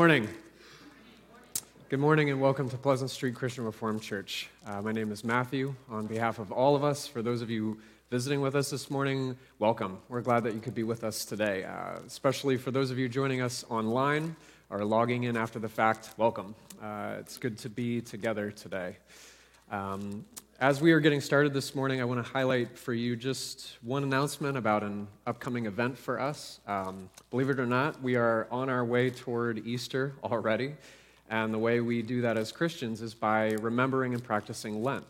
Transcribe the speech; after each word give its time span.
Morning. 0.00 0.28
Good 1.90 2.00
morning 2.00 2.30
and 2.30 2.40
welcome 2.40 2.70
to 2.70 2.78
Pleasant 2.78 3.10
Street 3.10 3.34
Christian 3.34 3.66
Reformed 3.66 4.00
Church. 4.00 4.48
Uh, 4.66 4.80
my 4.80 4.92
name 4.92 5.12
is 5.12 5.24
Matthew. 5.24 5.74
On 5.90 6.06
behalf 6.06 6.38
of 6.38 6.50
all 6.50 6.74
of 6.74 6.82
us, 6.82 7.06
for 7.06 7.20
those 7.20 7.42
of 7.42 7.50
you 7.50 7.78
visiting 8.08 8.40
with 8.40 8.56
us 8.56 8.70
this 8.70 8.90
morning, 8.90 9.36
welcome. 9.58 9.98
We're 10.08 10.22
glad 10.22 10.44
that 10.44 10.54
you 10.54 10.60
could 10.60 10.74
be 10.74 10.84
with 10.84 11.04
us 11.04 11.26
today, 11.26 11.64
uh, 11.64 11.98
especially 12.06 12.56
for 12.56 12.70
those 12.70 12.90
of 12.90 12.98
you 12.98 13.10
joining 13.10 13.42
us 13.42 13.62
online 13.68 14.36
or 14.70 14.86
logging 14.86 15.24
in 15.24 15.36
after 15.36 15.58
the 15.58 15.68
fact, 15.68 16.14
welcome. 16.16 16.54
Uh, 16.82 17.16
it's 17.18 17.36
good 17.36 17.58
to 17.58 17.68
be 17.68 18.00
together 18.00 18.50
today. 18.50 18.96
Um, 19.70 20.24
as 20.60 20.82
we 20.82 20.92
are 20.92 21.00
getting 21.00 21.22
started 21.22 21.54
this 21.54 21.74
morning, 21.74 22.02
I 22.02 22.04
want 22.04 22.22
to 22.22 22.32
highlight 22.32 22.76
for 22.76 22.92
you 22.92 23.16
just 23.16 23.78
one 23.80 24.02
announcement 24.02 24.58
about 24.58 24.82
an 24.82 25.08
upcoming 25.26 25.64
event 25.64 25.96
for 25.96 26.20
us. 26.20 26.60
Um, 26.66 27.08
believe 27.30 27.48
it 27.48 27.58
or 27.58 27.64
not, 27.64 28.02
we 28.02 28.16
are 28.16 28.46
on 28.50 28.68
our 28.68 28.84
way 28.84 29.08
toward 29.08 29.66
Easter 29.66 30.12
already. 30.22 30.74
And 31.30 31.54
the 31.54 31.58
way 31.58 31.80
we 31.80 32.02
do 32.02 32.20
that 32.20 32.36
as 32.36 32.52
Christians 32.52 33.00
is 33.00 33.14
by 33.14 33.52
remembering 33.52 34.12
and 34.12 34.22
practicing 34.22 34.82
Lent. 34.82 35.06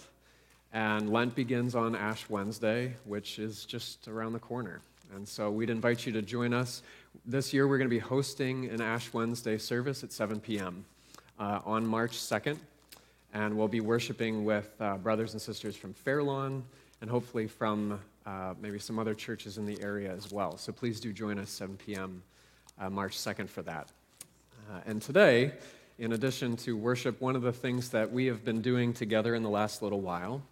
And 0.73 1.11
Lent 1.11 1.34
begins 1.34 1.75
on 1.75 1.97
Ash 1.97 2.28
Wednesday, 2.28 2.95
which 3.05 3.41
is 3.41 3.64
just 3.64 4.06
around 4.06 4.34
the 4.34 4.39
corner. 4.39 4.83
And 5.17 5.27
so 5.27 5.51
we'd 5.51 5.70
invite 5.70 6.06
you 6.06 6.12
to 6.12 6.23
join 6.23 6.55
us. 6.55 6.84
This 7.27 7.53
year, 7.53 7.67
we're 7.67 7.78
going 7.78 7.91
to 7.91 7.97
be 7.97 7.98
hosting 7.98 8.67
an 8.67 8.80
Ash 8.80 9.12
Wednesday 9.12 9.59
service 9.59 10.05
at 10.05 10.12
7 10.12 10.39
p.m. 10.39 10.84
Uh, 11.41 11.59
on 11.64 11.84
March 11.84 12.12
2nd 12.12 12.56
and 13.33 13.57
we'll 13.57 13.69
be 13.69 13.80
worshiping 13.80 14.45
with 14.45 14.70
uh, 14.80 14.97
brothers 14.97 15.33
and 15.33 15.41
sisters 15.41 15.77
from 15.77 15.95
Fairlawn 15.95 16.65
and 17.01 17.09
hopefully 17.09 17.47
from 17.47 18.01
uh, 18.27 18.55
maybe 18.61 18.79
some 18.79 18.98
other 18.98 19.15
churches 19.15 19.59
in 19.59 19.66
the 19.66 19.80
area 19.83 20.12
as 20.12 20.30
well. 20.30 20.56
So 20.56 20.73
please 20.73 21.01
do 21.01 21.12
join 21.12 21.39
us 21.39 21.51
7 21.51 21.77
p.m. 21.77 22.23
Uh, 22.79 22.91
March 22.91 23.16
2nd 23.16 23.48
for 23.48 23.62
that. 23.62 23.89
Uh, 24.70 24.80
and 24.87 25.01
today, 25.01 25.53
in 25.98 26.12
addition 26.12 26.56
to 26.56 26.77
worship, 26.77 27.20
one 27.20 27.37
of 27.37 27.43
the 27.43 27.53
things 27.53 27.91
that 27.91 28.11
we 28.11 28.27
have 28.27 28.45
been 28.45 28.61
doing 28.61 28.92
together 28.92 29.34
in 29.34 29.42
the 29.42 29.48
last 29.48 29.83
little 29.83 30.01
while 30.01 30.42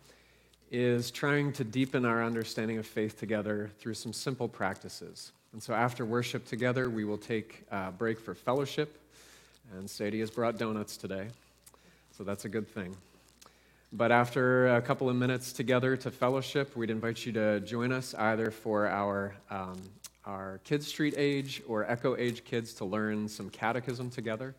is 0.70 1.10
trying 1.10 1.52
to 1.54 1.64
deepen 1.64 2.04
our 2.04 2.22
understanding 2.22 2.78
of 2.78 2.86
faith 2.86 3.18
together 3.18 3.70
through 3.78 3.94
some 3.94 4.12
simple 4.12 4.48
practices. 4.48 5.32
And 5.52 5.62
so 5.62 5.72
after 5.72 6.04
worship 6.04 6.44
together, 6.46 6.90
we 6.90 7.04
will 7.04 7.16
take 7.18 7.64
a 7.70 7.90
break 7.90 8.20
for 8.20 8.34
fellowship. 8.34 8.98
And 9.76 9.88
Sadie 9.88 10.20
has 10.20 10.30
brought 10.30 10.58
donuts 10.58 10.96
today 10.96 11.28
so 12.18 12.24
that's 12.24 12.44
a 12.44 12.48
good 12.48 12.66
thing. 12.68 12.96
But 13.92 14.10
after 14.10 14.74
a 14.74 14.82
couple 14.82 15.08
of 15.08 15.14
minutes 15.14 15.52
together 15.52 15.96
to 15.98 16.10
fellowship, 16.10 16.76
we'd 16.76 16.90
invite 16.90 17.24
you 17.24 17.32
to 17.34 17.60
join 17.60 17.92
us 17.92 18.12
either 18.12 18.50
for 18.50 18.88
our, 18.88 19.36
um, 19.50 19.80
our 20.26 20.58
Kids 20.64 20.88
Street 20.88 21.14
age 21.16 21.62
or 21.68 21.88
Echo 21.88 22.16
age 22.16 22.44
kids 22.44 22.74
to 22.74 22.84
learn 22.84 23.28
some 23.28 23.48
catechism 23.50 24.10
together, 24.10 24.56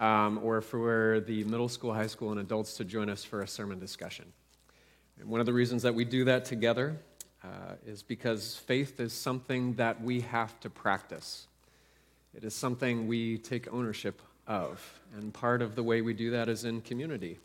um, 0.00 0.38
or 0.42 0.60
for 0.60 1.20
the 1.26 1.44
middle 1.44 1.68
school, 1.68 1.94
high 1.94 2.06
school, 2.06 2.30
and 2.30 2.38
adults 2.38 2.76
to 2.76 2.84
join 2.84 3.08
us 3.08 3.24
for 3.24 3.40
a 3.40 3.48
sermon 3.48 3.78
discussion. 3.78 4.26
And 5.18 5.30
one 5.30 5.40
of 5.40 5.46
the 5.46 5.52
reasons 5.54 5.82
that 5.84 5.94
we 5.94 6.04
do 6.04 6.26
that 6.26 6.44
together 6.44 6.98
uh, 7.42 7.46
is 7.86 8.02
because 8.02 8.56
faith 8.66 9.00
is 9.00 9.14
something 9.14 9.72
that 9.74 10.02
we 10.02 10.20
have 10.20 10.60
to 10.60 10.68
practice. 10.68 11.46
It 12.34 12.44
is 12.44 12.54
something 12.54 13.08
we 13.08 13.38
take 13.38 13.72
ownership 13.72 14.20
of. 14.46 15.00
And 15.16 15.32
part 15.32 15.62
of 15.62 15.74
the 15.74 15.82
way 15.82 16.00
we 16.00 16.14
do 16.14 16.30
that 16.30 16.48
is 16.48 16.64
in 16.64 16.80
community, 16.80 17.38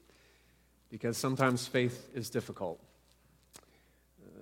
because 0.90 1.18
sometimes 1.18 1.68
faith 1.68 2.10
is 2.14 2.30
difficult. 2.30 2.80
Uh, 4.26 4.40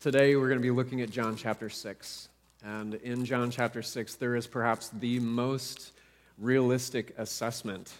today, 0.00 0.36
we're 0.36 0.48
going 0.48 0.60
to 0.60 0.62
be 0.62 0.70
looking 0.70 1.00
at 1.00 1.10
John 1.10 1.36
chapter 1.36 1.68
6. 1.68 2.28
And 2.64 2.94
in 2.94 3.24
John 3.24 3.50
chapter 3.50 3.82
6, 3.82 4.16
there 4.16 4.34
is 4.34 4.46
perhaps 4.46 4.88
the 4.88 5.20
most 5.20 5.92
realistic 6.38 7.14
assessment 7.18 7.92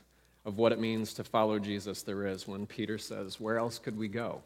of 0.44 0.56
what 0.56 0.72
it 0.72 0.80
means 0.80 1.12
to 1.14 1.24
follow 1.24 1.58
Jesus 1.58 2.02
there 2.02 2.26
is 2.26 2.48
when 2.48 2.66
Peter 2.66 2.98
says, 2.98 3.38
Where 3.38 3.58
else 3.58 3.78
could 3.78 3.96
we 3.98 4.08
go? 4.08 4.42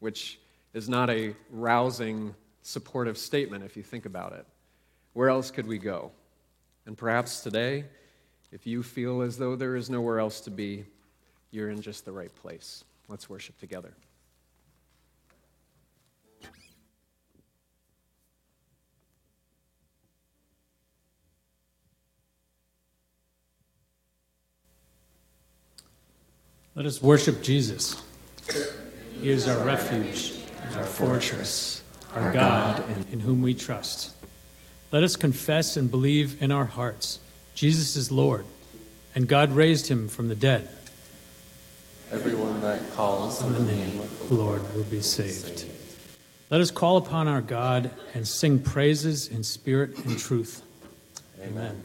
Which 0.00 0.38
is 0.72 0.88
not 0.88 1.10
a 1.10 1.34
rousing, 1.50 2.34
supportive 2.62 3.18
statement 3.18 3.64
if 3.64 3.76
you 3.76 3.82
think 3.82 4.06
about 4.06 4.32
it. 4.32 4.46
Where 5.12 5.28
else 5.28 5.50
could 5.50 5.66
we 5.66 5.78
go? 5.78 6.10
And 6.86 6.96
perhaps 6.96 7.40
today, 7.40 7.84
if 8.52 8.66
you 8.66 8.82
feel 8.82 9.22
as 9.22 9.36
though 9.36 9.56
there 9.56 9.76
is 9.76 9.90
nowhere 9.90 10.18
else 10.18 10.40
to 10.42 10.50
be, 10.50 10.84
you're 11.50 11.70
in 11.70 11.80
just 11.80 12.04
the 12.04 12.12
right 12.12 12.34
place. 12.34 12.84
Let's 13.08 13.28
worship 13.28 13.58
together. 13.58 13.92
Let 26.74 26.84
us 26.84 27.00
worship 27.00 27.42
Jesus. 27.42 28.02
He 29.18 29.30
is 29.30 29.48
our 29.48 29.64
refuge, 29.64 30.34
our 30.76 30.84
fortress, 30.84 31.82
our 32.14 32.30
God, 32.34 32.84
in 33.10 33.18
whom 33.18 33.40
we 33.40 33.54
trust. 33.54 34.14
Let 34.92 35.02
us 35.02 35.16
confess 35.16 35.78
and 35.78 35.90
believe 35.90 36.42
in 36.42 36.52
our 36.52 36.66
hearts 36.66 37.18
Jesus 37.56 37.96
is 37.96 38.12
Lord, 38.12 38.44
and 39.14 39.26
God 39.26 39.50
raised 39.50 39.88
him 39.88 40.08
from 40.08 40.28
the 40.28 40.34
dead. 40.34 40.68
Everyone 42.12 42.60
that 42.60 42.92
calls 42.92 43.42
on 43.42 43.54
the 43.54 43.72
name 43.72 43.98
of 43.98 44.28
the 44.28 44.34
Lord 44.34 44.74
will 44.74 44.84
be 44.84 45.00
saved. 45.00 45.64
Let 46.50 46.60
us 46.60 46.70
call 46.70 46.98
upon 46.98 47.28
our 47.28 47.40
God 47.40 47.90
and 48.12 48.28
sing 48.28 48.58
praises 48.58 49.28
in 49.28 49.42
spirit 49.42 49.96
and 50.04 50.18
truth. 50.18 50.62
Amen. 51.42 51.82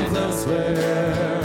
questions 0.00 0.16
elsewhere. 0.16 1.39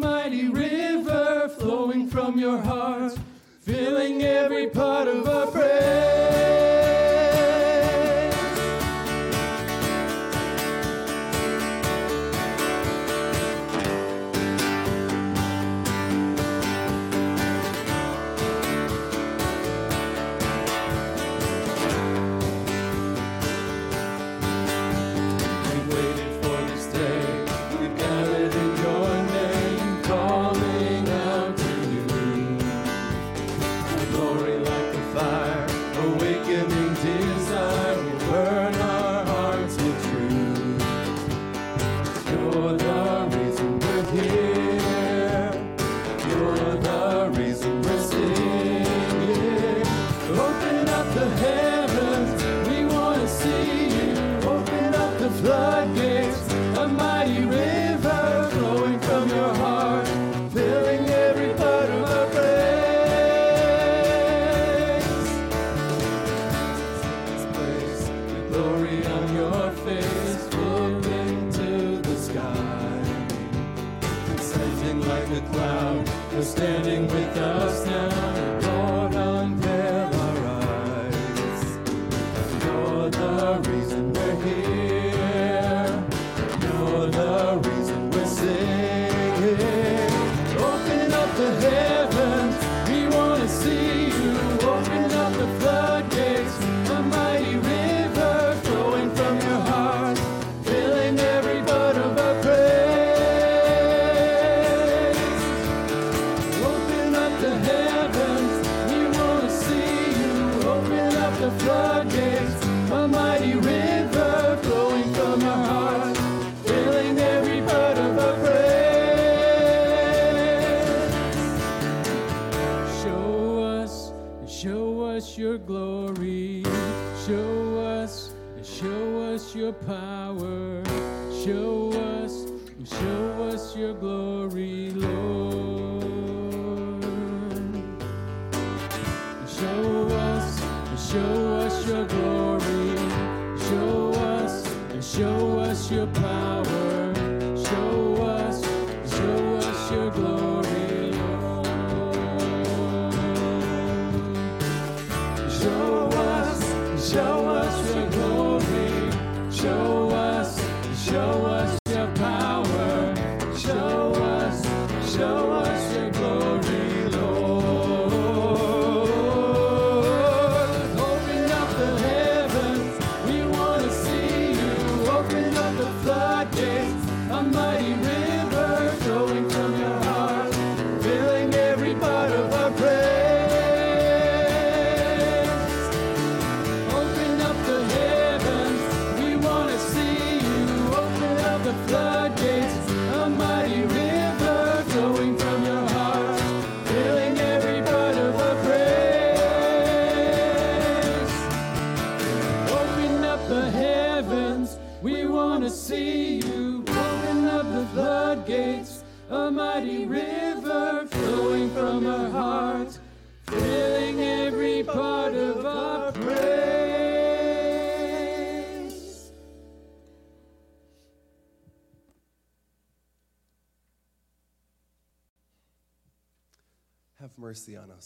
mighty 0.00 0.48
river 0.48 1.48
flowing 1.58 2.08
from 2.08 2.38
your 2.38 2.58
heart, 2.58 3.18
filling 3.62 4.22
every 4.22 4.68
part 4.68 5.08
of 5.08 5.15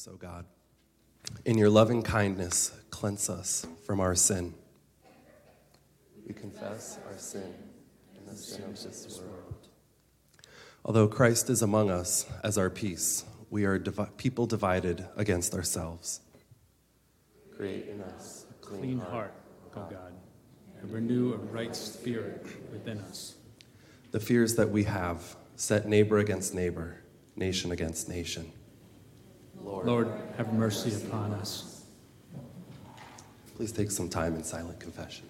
us, 0.01 0.09
O 0.11 0.17
God. 0.17 0.47
In 1.45 1.59
your 1.59 1.69
loving 1.69 2.03
kindness, 2.03 2.73
cleanse 2.89 3.29
us 3.29 3.67
from 3.85 4.01
our 4.01 4.15
sin. 4.15 4.55
We 6.27 6.33
confess 6.33 6.99
our 7.07 7.19
sin 7.19 7.53
and 8.17 8.27
the 8.27 8.35
sin 8.35 8.65
of 8.65 8.83
this 8.83 9.21
world. 9.21 9.69
Although 10.87 11.07
Christ 11.07 11.51
is 11.51 11.61
among 11.61 11.91
us 11.91 12.25
as 12.43 12.57
our 12.57 12.71
peace, 12.71 13.25
we 13.51 13.67
are 13.67 13.79
divi- 13.79 14.07
people 14.17 14.47
divided 14.47 15.07
against 15.17 15.55
ourselves. 15.55 16.21
Create 17.55 17.89
in 17.89 18.01
us 18.01 18.47
a 18.49 18.55
clean, 18.65 18.81
Clean 18.81 18.99
heart. 19.01 19.11
heart, 19.11 19.35
O 19.77 19.81
God, 19.91 20.15
and 20.81 20.91
renew 20.91 21.35
a 21.35 21.37
right 21.37 21.77
spirit 21.77 22.47
within 22.73 23.01
us. 23.01 23.35
The 24.13 24.21
fears 24.21 24.55
that 24.55 24.71
we 24.71 24.85
have 24.85 25.37
set 25.57 25.87
neighbor 25.87 26.19
against 26.19 26.55
neighbor, 26.55 27.03
nation 27.37 27.71
against 27.71 28.09
nation. 28.09 28.53
Lord, 29.63 30.09
have 30.37 30.53
mercy 30.53 30.95
upon 31.07 31.33
us. 31.35 31.85
Please 33.57 33.73
take 33.73 33.91
some 33.91 34.09
time 34.09 34.35
in 34.35 34.43
silent 34.43 34.81
confession. 34.81 35.30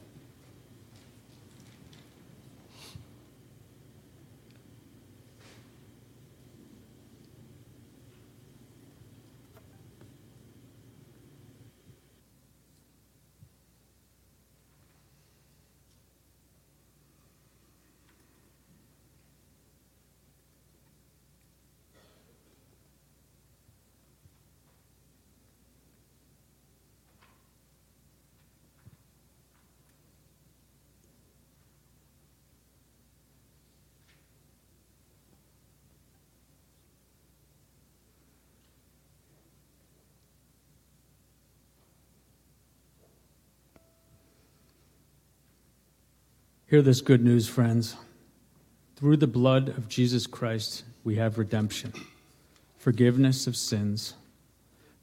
Hear 46.70 46.82
this 46.82 47.00
good 47.00 47.24
news, 47.24 47.48
friends. 47.48 47.96
Through 48.94 49.16
the 49.16 49.26
blood 49.26 49.70
of 49.70 49.88
Jesus 49.88 50.28
Christ, 50.28 50.84
we 51.02 51.16
have 51.16 51.36
redemption, 51.36 51.92
forgiveness 52.78 53.48
of 53.48 53.56
sins. 53.56 54.14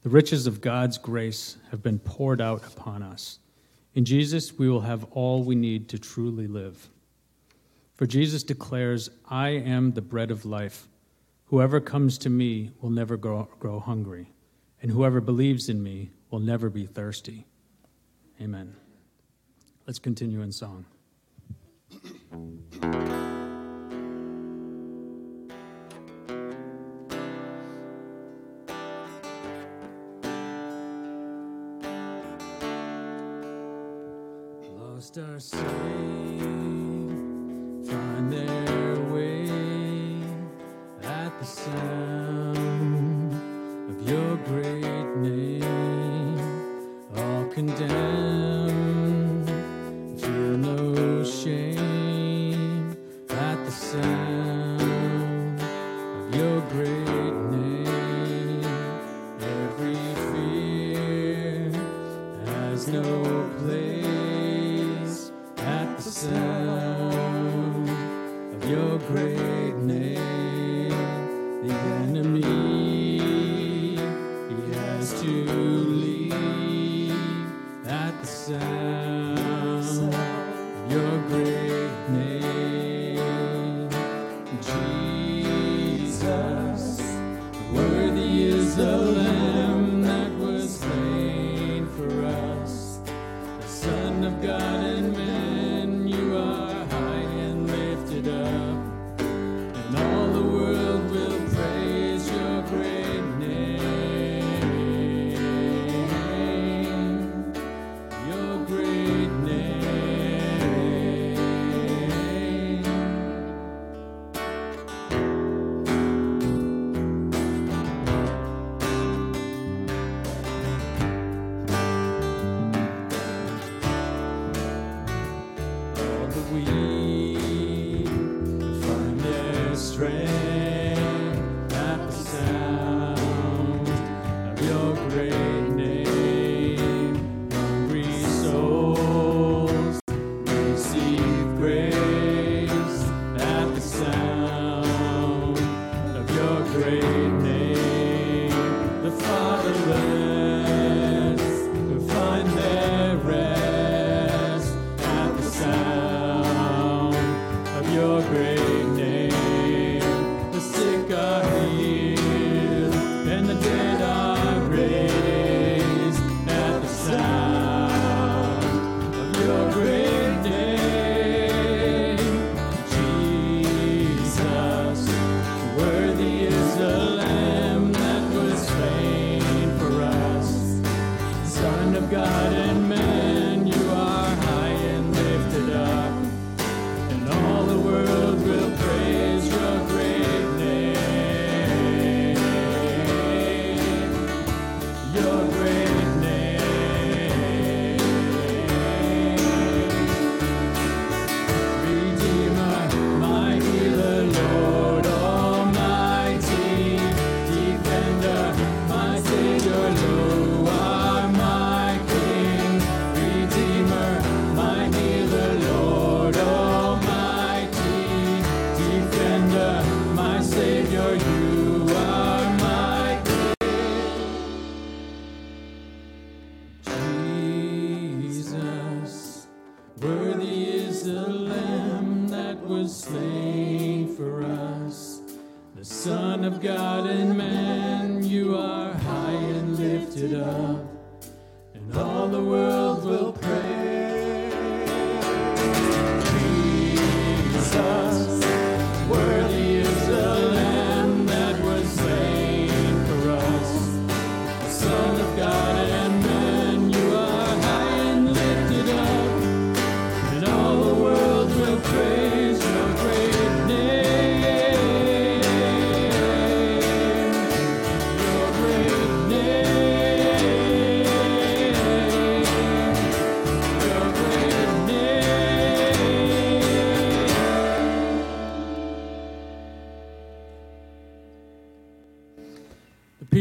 The 0.00 0.08
riches 0.08 0.46
of 0.46 0.62
God's 0.62 0.96
grace 0.96 1.58
have 1.70 1.82
been 1.82 1.98
poured 1.98 2.40
out 2.40 2.66
upon 2.66 3.02
us. 3.02 3.40
In 3.92 4.06
Jesus, 4.06 4.56
we 4.58 4.70
will 4.70 4.80
have 4.80 5.04
all 5.10 5.42
we 5.42 5.54
need 5.56 5.90
to 5.90 5.98
truly 5.98 6.46
live. 6.46 6.88
For 7.96 8.06
Jesus 8.06 8.42
declares, 8.42 9.10
I 9.28 9.50
am 9.50 9.92
the 9.92 10.00
bread 10.00 10.30
of 10.30 10.46
life. 10.46 10.88
Whoever 11.48 11.82
comes 11.82 12.16
to 12.18 12.30
me 12.30 12.70
will 12.80 12.88
never 12.88 13.18
grow, 13.18 13.46
grow 13.60 13.78
hungry, 13.78 14.32
and 14.80 14.90
whoever 14.90 15.20
believes 15.20 15.68
in 15.68 15.82
me 15.82 16.12
will 16.30 16.40
never 16.40 16.70
be 16.70 16.86
thirsty. 16.86 17.46
Amen. 18.40 18.74
Let's 19.86 19.98
continue 19.98 20.40
in 20.40 20.50
song. 20.50 20.86
Thank 22.38 22.94
you. 22.94 23.07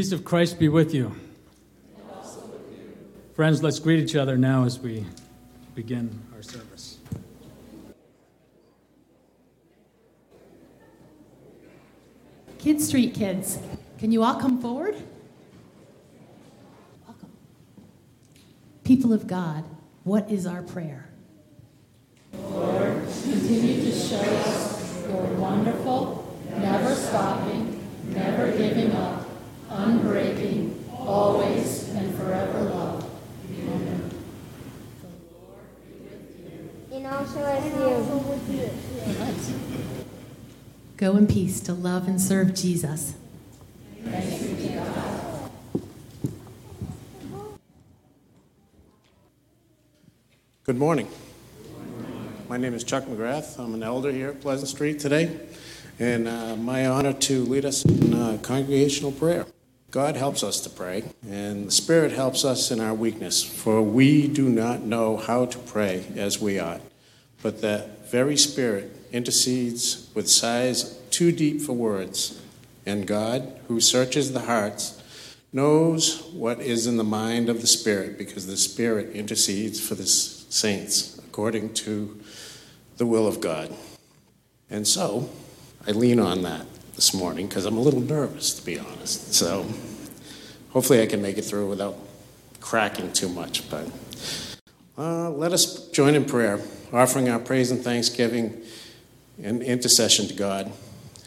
Peace 0.08 0.14
of 0.18 0.24
Christ 0.24 0.58
be 0.58 0.70
with 0.70 0.94
you. 0.94 1.14
Friends, 3.36 3.62
let's 3.62 3.78
greet 3.78 4.00
each 4.00 4.16
other 4.16 4.38
now 4.38 4.64
as 4.64 4.80
we 4.80 5.06
begin 5.76 6.18
our 6.34 6.42
service. 6.42 7.00
Kid 12.58 12.80
Street 12.80 13.16
kids, 13.16 13.60
can 14.00 14.14
you 14.14 14.24
all 14.24 14.36
come 14.36 14.62
forward? 14.62 14.96
Welcome. 17.06 17.30
People 18.86 19.12
of 19.12 19.28
God, 19.28 19.66
what 20.06 20.32
is 20.32 20.48
our 20.48 20.62
prayer? 20.62 21.10
Continue 22.32 23.84
to 23.84 23.92
show 23.92 24.22
us 24.22 25.04
your 25.06 25.34
wonderful, 25.34 26.34
never 26.60 26.96
stopping, 26.96 27.86
never 28.06 28.58
giving 28.58 28.94
up, 28.94 29.17
unbreaking, 29.78 30.74
always 30.92 31.90
and 31.90 32.16
forever 32.16 32.62
love. 32.64 33.10
Amen. 33.52 34.12
And 36.92 37.08
also 37.08 37.40
with 38.18 38.50
you. 38.50 38.70
Go 40.98 41.16
in 41.16 41.28
peace 41.28 41.60
to 41.62 41.74
love 41.74 42.08
and 42.08 42.20
serve 42.20 42.56
Jesus. 42.56 43.14
Good 50.64 50.78
morning. 50.78 51.08
My 52.50 52.58
name 52.58 52.74
is 52.74 52.84
Chuck 52.84 53.04
McGrath. 53.06 53.60
I'm 53.60 53.76
an 53.76 53.84
elder 53.84 54.12
here 54.12 54.30
at 54.30 54.42
Pleasant 54.42 54.70
Street 54.70 55.00
today, 55.00 55.38
and 56.00 56.28
uh, 56.28 56.56
my 56.56 56.88
honor 56.88 57.14
to 57.14 57.44
lead 57.44 57.64
us 57.64 57.86
in 57.86 58.14
uh, 58.14 58.40
congregational 58.42 59.12
prayer. 59.12 59.46
God 59.98 60.16
helps 60.16 60.44
us 60.44 60.62
to 60.62 60.70
pray, 60.70 61.06
and 61.28 61.66
the 61.66 61.72
Spirit 61.72 62.12
helps 62.12 62.46
us 62.46 62.70
in 62.70 62.80
our 62.80 62.94
weakness, 62.94 63.44
for 63.44 63.82
we 63.82 64.28
do 64.28 64.48
not 64.48 64.84
know 64.84 65.18
how 65.18 65.48
to 65.48 65.58
pray 65.58 66.06
as 66.16 66.40
we 66.40 66.60
ought. 66.60 66.82
But 67.42 67.62
that 67.62 68.12
very 68.12 68.38
Spirit 68.38 68.96
intercedes 69.12 70.12
with 70.14 70.30
sighs 70.30 71.00
too 71.10 71.32
deep 71.32 71.62
for 71.62 71.74
words, 71.74 72.40
and 72.86 73.08
God, 73.08 73.60
who 73.68 73.82
searches 73.82 74.34
the 74.34 74.42
hearts, 74.42 75.02
knows 75.52 76.22
what 76.26 76.62
is 76.62 76.86
in 76.86 76.98
the 76.98 77.04
mind 77.04 77.50
of 77.50 77.62
the 77.62 77.66
Spirit, 77.66 78.20
because 78.20 78.46
the 78.46 78.56
Spirit 78.56 79.16
intercedes 79.16 79.80
for 79.80 79.96
the 79.96 80.06
saints 80.06 81.18
according 81.26 81.74
to 81.74 82.22
the 82.98 83.08
will 83.08 83.26
of 83.26 83.42
God. 83.42 83.74
And 84.70 84.88
so, 84.88 85.28
I 85.88 85.92
lean 85.92 86.20
on 86.20 86.44
that 86.44 86.68
this 86.96 87.16
morning 87.16 87.48
because 87.48 87.66
I'm 87.66 87.78
a 87.78 87.82
little 87.82 88.02
nervous, 88.02 88.54
to 88.54 88.64
be 88.64 88.78
honest. 88.78 89.34
So, 89.34 89.66
hopefully, 90.72 91.02
I 91.02 91.06
can 91.06 91.22
make 91.22 91.38
it 91.38 91.44
through 91.44 91.70
without 91.70 91.98
cracking 92.60 93.14
too 93.14 93.30
much. 93.30 93.70
But 93.70 93.90
uh, 94.98 95.30
let 95.32 95.54
us 95.54 95.90
join 95.90 96.16
in 96.16 96.26
prayer, 96.26 96.60
offering 96.92 97.30
our 97.30 97.40
praise 97.40 97.72
and 97.72 97.84
thanksgiving 97.84 98.62
and 99.42 99.62
intercession 99.62 100.28
to 100.28 100.34
God. 100.34 100.72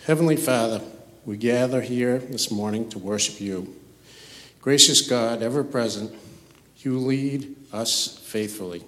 Heavenly 0.07 0.37
Father, 0.37 0.81
we 1.25 1.37
gather 1.37 1.81
here 1.81 2.19
this 2.19 2.51
morning 2.51 2.89
to 2.91 2.99
worship 2.99 3.41
you. 3.41 3.77
Gracious 4.61 5.09
God, 5.09 5.43
ever 5.43 5.63
present, 5.63 6.13
you 6.79 6.99
lead 6.99 7.57
us 7.73 8.19
faithfully. 8.19 8.83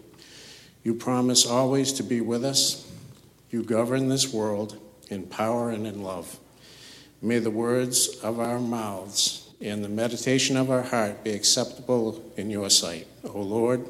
You 0.83 0.95
promise 0.95 1.47
always 1.47 1.93
to 1.95 2.03
be 2.03 2.21
with 2.21 2.45
us. 2.45 2.91
You 3.51 3.63
govern 3.63 4.09
this 4.09 4.33
world 4.33 4.77
in 5.09 5.27
power 5.27 5.71
and 5.71 5.87
in 5.87 6.03
love. 6.03 6.39
May 7.21 7.39
the 7.39 7.51
words 7.51 8.19
of 8.23 8.41
our 8.41 8.59
mouths 8.59 9.42
and 9.63 9.85
the 9.85 9.89
meditation 9.89 10.57
of 10.57 10.71
our 10.71 10.83
heart 10.83 11.23
be 11.23 11.31
acceptable 11.31 12.23
in 12.37 12.51
your 12.51 12.69
sight, 12.69 13.07
O 13.25 13.41
Lord, 13.41 13.89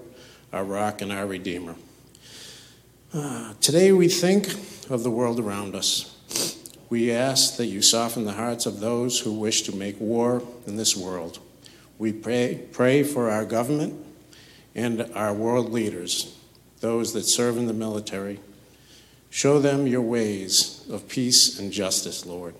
our 0.52 0.64
rock 0.64 1.00
and 1.00 1.10
our 1.10 1.26
redeemer. 1.26 1.76
Ah, 3.14 3.54
today 3.60 3.90
we 3.90 4.08
think 4.08 4.52
of 4.90 5.02
the 5.02 5.10
world 5.10 5.40
around 5.40 5.74
us. 5.74 6.14
We 6.90 7.10
ask 7.10 7.56
that 7.56 7.66
you 7.66 7.80
soften 7.80 8.26
the 8.26 8.34
hearts 8.34 8.66
of 8.66 8.80
those 8.80 9.20
who 9.20 9.32
wish 9.32 9.62
to 9.62 9.74
make 9.74 9.98
war 9.98 10.42
in 10.66 10.76
this 10.76 10.94
world. 10.94 11.38
We 11.98 12.12
pray, 12.12 12.60
pray 12.72 13.02
for 13.02 13.30
our 13.30 13.46
government 13.46 13.94
and 14.74 15.10
our 15.14 15.32
world 15.32 15.72
leaders, 15.72 16.36
those 16.80 17.14
that 17.14 17.22
serve 17.22 17.56
in 17.56 17.66
the 17.66 17.72
military. 17.72 18.40
Show 19.30 19.58
them 19.58 19.86
your 19.86 20.02
ways 20.02 20.84
of 20.90 21.08
peace 21.08 21.58
and 21.58 21.72
justice, 21.72 22.26
Lord. 22.26 22.54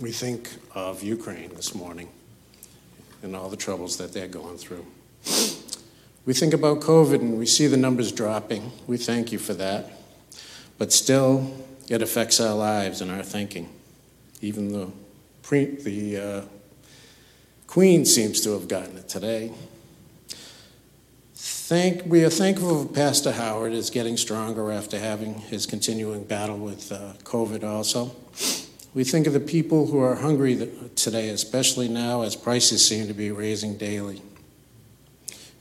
We 0.00 0.10
think 0.10 0.50
of 0.74 1.04
Ukraine 1.04 1.54
this 1.54 1.72
morning 1.72 2.08
and 3.22 3.36
all 3.36 3.48
the 3.48 3.56
troubles 3.56 3.96
that 3.98 4.12
they're 4.12 4.26
going 4.26 4.58
through. 4.58 4.84
We 6.26 6.34
think 6.34 6.52
about 6.52 6.80
COVID 6.80 7.20
and 7.20 7.38
we 7.38 7.46
see 7.46 7.68
the 7.68 7.76
numbers 7.76 8.10
dropping. 8.10 8.72
We 8.88 8.96
thank 8.96 9.30
you 9.30 9.38
for 9.38 9.54
that. 9.54 9.92
But 10.78 10.92
still, 10.92 11.54
it 11.88 12.02
affects 12.02 12.40
our 12.40 12.56
lives 12.56 13.00
and 13.00 13.10
our 13.10 13.22
thinking. 13.22 13.68
Even 14.40 14.72
the, 14.72 14.90
pre, 15.42 15.66
the 15.66 16.16
uh, 16.16 16.42
Queen 17.68 18.04
seems 18.04 18.40
to 18.40 18.50
have 18.52 18.66
gotten 18.66 18.96
it 18.96 19.08
today. 19.08 19.52
Thank, 21.36 22.04
we 22.04 22.24
are 22.24 22.30
thankful 22.30 22.84
for 22.84 22.92
Pastor 22.92 23.32
Howard 23.32 23.72
is 23.72 23.90
getting 23.90 24.16
stronger 24.16 24.72
after 24.72 24.98
having 24.98 25.34
his 25.34 25.66
continuing 25.66 26.24
battle 26.24 26.58
with 26.58 26.90
uh, 26.90 27.12
COVID 27.22 27.62
also. 27.62 28.14
We 28.94 29.02
think 29.02 29.26
of 29.26 29.32
the 29.32 29.40
people 29.40 29.86
who 29.88 29.98
are 29.98 30.14
hungry 30.14 30.70
today, 30.94 31.28
especially 31.30 31.88
now 31.88 32.22
as 32.22 32.36
prices 32.36 32.86
seem 32.86 33.08
to 33.08 33.12
be 33.12 33.32
raising 33.32 33.76
daily. 33.76 34.22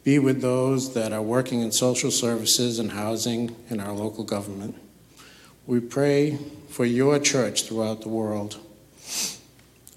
Be 0.03 0.19
with 0.19 0.41
those 0.41 0.93
that 0.93 1.11
are 1.11 1.21
working 1.21 1.61
in 1.61 1.71
social 1.71 2.11
services 2.11 2.77
and 2.77 2.91
housing 2.91 3.55
in 3.69 3.79
our 3.79 3.91
local 3.91 4.23
government. 4.23 4.75
We 5.65 5.79
pray 5.79 6.37
for 6.69 6.85
your 6.85 7.17
church 7.17 7.63
throughout 7.63 8.01
the 8.01 8.09
world. 8.09 8.59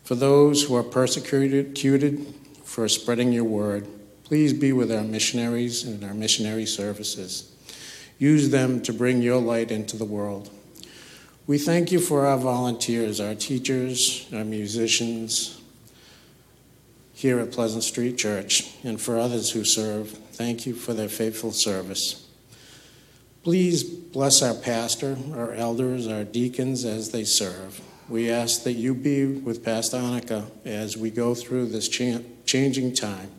For 0.05 0.15
those 0.15 0.63
who 0.63 0.75
are 0.77 0.83
persecuted 0.83 2.35
for 2.65 2.89
spreading 2.89 3.33
your 3.33 3.45
word, 3.45 3.87
please 4.25 4.55
be 4.55 4.73
with 4.73 4.91
our 4.91 5.03
missionaries 5.03 5.85
and 5.85 6.03
our 6.05 6.15
missionary 6.15 6.65
services. 6.65 7.53
Use 8.19 8.49
them 8.49 8.81
to 8.83 8.95
bring 8.95 9.21
your 9.21 9.41
light 9.43 9.71
into 9.71 9.97
the 9.99 10.05
world. 10.07 10.51
We 11.49 11.59
thank 11.59 11.93
you 11.93 12.01
for 12.01 12.27
our 12.27 12.39
volunteers, 12.39 13.21
our 13.21 13.37
teachers, 13.37 14.27
our 14.35 14.45
musicians 14.45 15.61
here 17.15 17.39
at 17.39 17.53
Pleasant 17.53 17.85
Street 17.85 18.19
Church, 18.19 18.75
and 18.83 19.01
for 19.01 19.17
others 19.17 19.53
who 19.53 19.65
serve. 19.65 20.11
Thank 20.11 20.67
you 20.67 20.75
for 20.75 20.93
their 20.93 21.09
faithful 21.09 21.53
service. 21.53 22.27
Please 23.45 23.85
bless 23.85 24.43
our 24.43 24.55
pastor, 24.55 25.17
our 25.37 25.53
elders, 25.53 26.09
our 26.09 26.25
deacons 26.25 26.85
as 26.85 27.13
they 27.13 27.23
serve. 27.23 27.81
We 28.09 28.29
ask 28.29 28.65
that 28.65 28.73
you 28.73 28.93
be 28.93 29.25
with 29.25 29.65
Pastor 29.65 29.99
Annika 29.99 30.51
as 30.65 30.97
we 30.97 31.13
go 31.13 31.37
through 31.37 31.67
this 31.67 31.89
changing 31.89 32.93
time. 32.95 33.31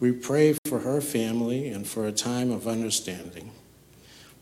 We 0.00 0.12
pray 0.12 0.56
for 0.64 0.78
her 0.78 1.02
family 1.02 1.68
and 1.68 1.86
for 1.86 2.06
a 2.06 2.12
time 2.12 2.50
of 2.50 2.66
understanding. 2.66 3.50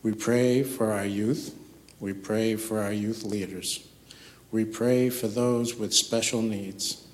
We 0.01 0.13
pray 0.13 0.63
for 0.63 0.93
our 0.93 1.05
youth. 1.05 1.57
We 2.01 2.11
pray 2.11 2.57
for 2.57 2.81
our 2.81 2.91
youth 2.91 3.23
leaders. 3.23 3.87
We 4.51 4.65
pray 4.65 5.09
for 5.09 5.29
those 5.29 5.75
with 5.75 5.93
special 5.93 6.41
needs. 6.41 7.07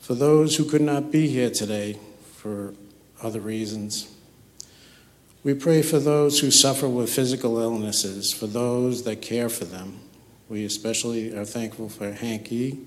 For 0.00 0.14
those 0.14 0.56
who 0.56 0.64
could 0.64 0.80
not 0.80 1.12
be 1.12 1.28
here 1.28 1.50
today 1.50 1.98
for 2.36 2.72
other 3.20 3.40
reasons, 3.40 4.08
We 5.44 5.54
pray 5.54 5.82
for 5.82 6.00
those 6.00 6.40
who 6.40 6.50
suffer 6.50 6.88
with 6.88 7.10
physical 7.10 7.58
illnesses, 7.60 8.32
for 8.32 8.46
those 8.48 9.04
that 9.04 9.22
care 9.22 9.48
for 9.48 9.64
them. 9.64 10.00
We 10.48 10.64
especially 10.64 11.34
are 11.34 11.44
thankful 11.44 11.88
for 11.88 12.12
Hank 12.12 12.50
E. 12.50 12.78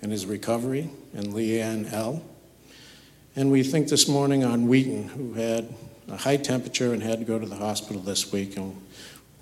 and 0.00 0.10
his 0.10 0.24
recovery, 0.24 0.90
and 1.14 1.28
Leanne 1.28 1.92
L. 1.92 2.22
And 3.36 3.50
we 3.50 3.62
think 3.62 3.88
this 3.88 4.08
morning 4.08 4.42
on 4.42 4.68
Wheaton, 4.68 5.08
who 5.08 5.34
had 5.34 5.74
a 6.08 6.16
high 6.16 6.38
temperature 6.38 6.94
and 6.94 7.02
had 7.02 7.18
to 7.18 7.24
go 7.24 7.38
to 7.38 7.46
the 7.46 7.56
hospital 7.56 8.00
this 8.00 8.32
week. 8.32 8.56
And 8.56 8.80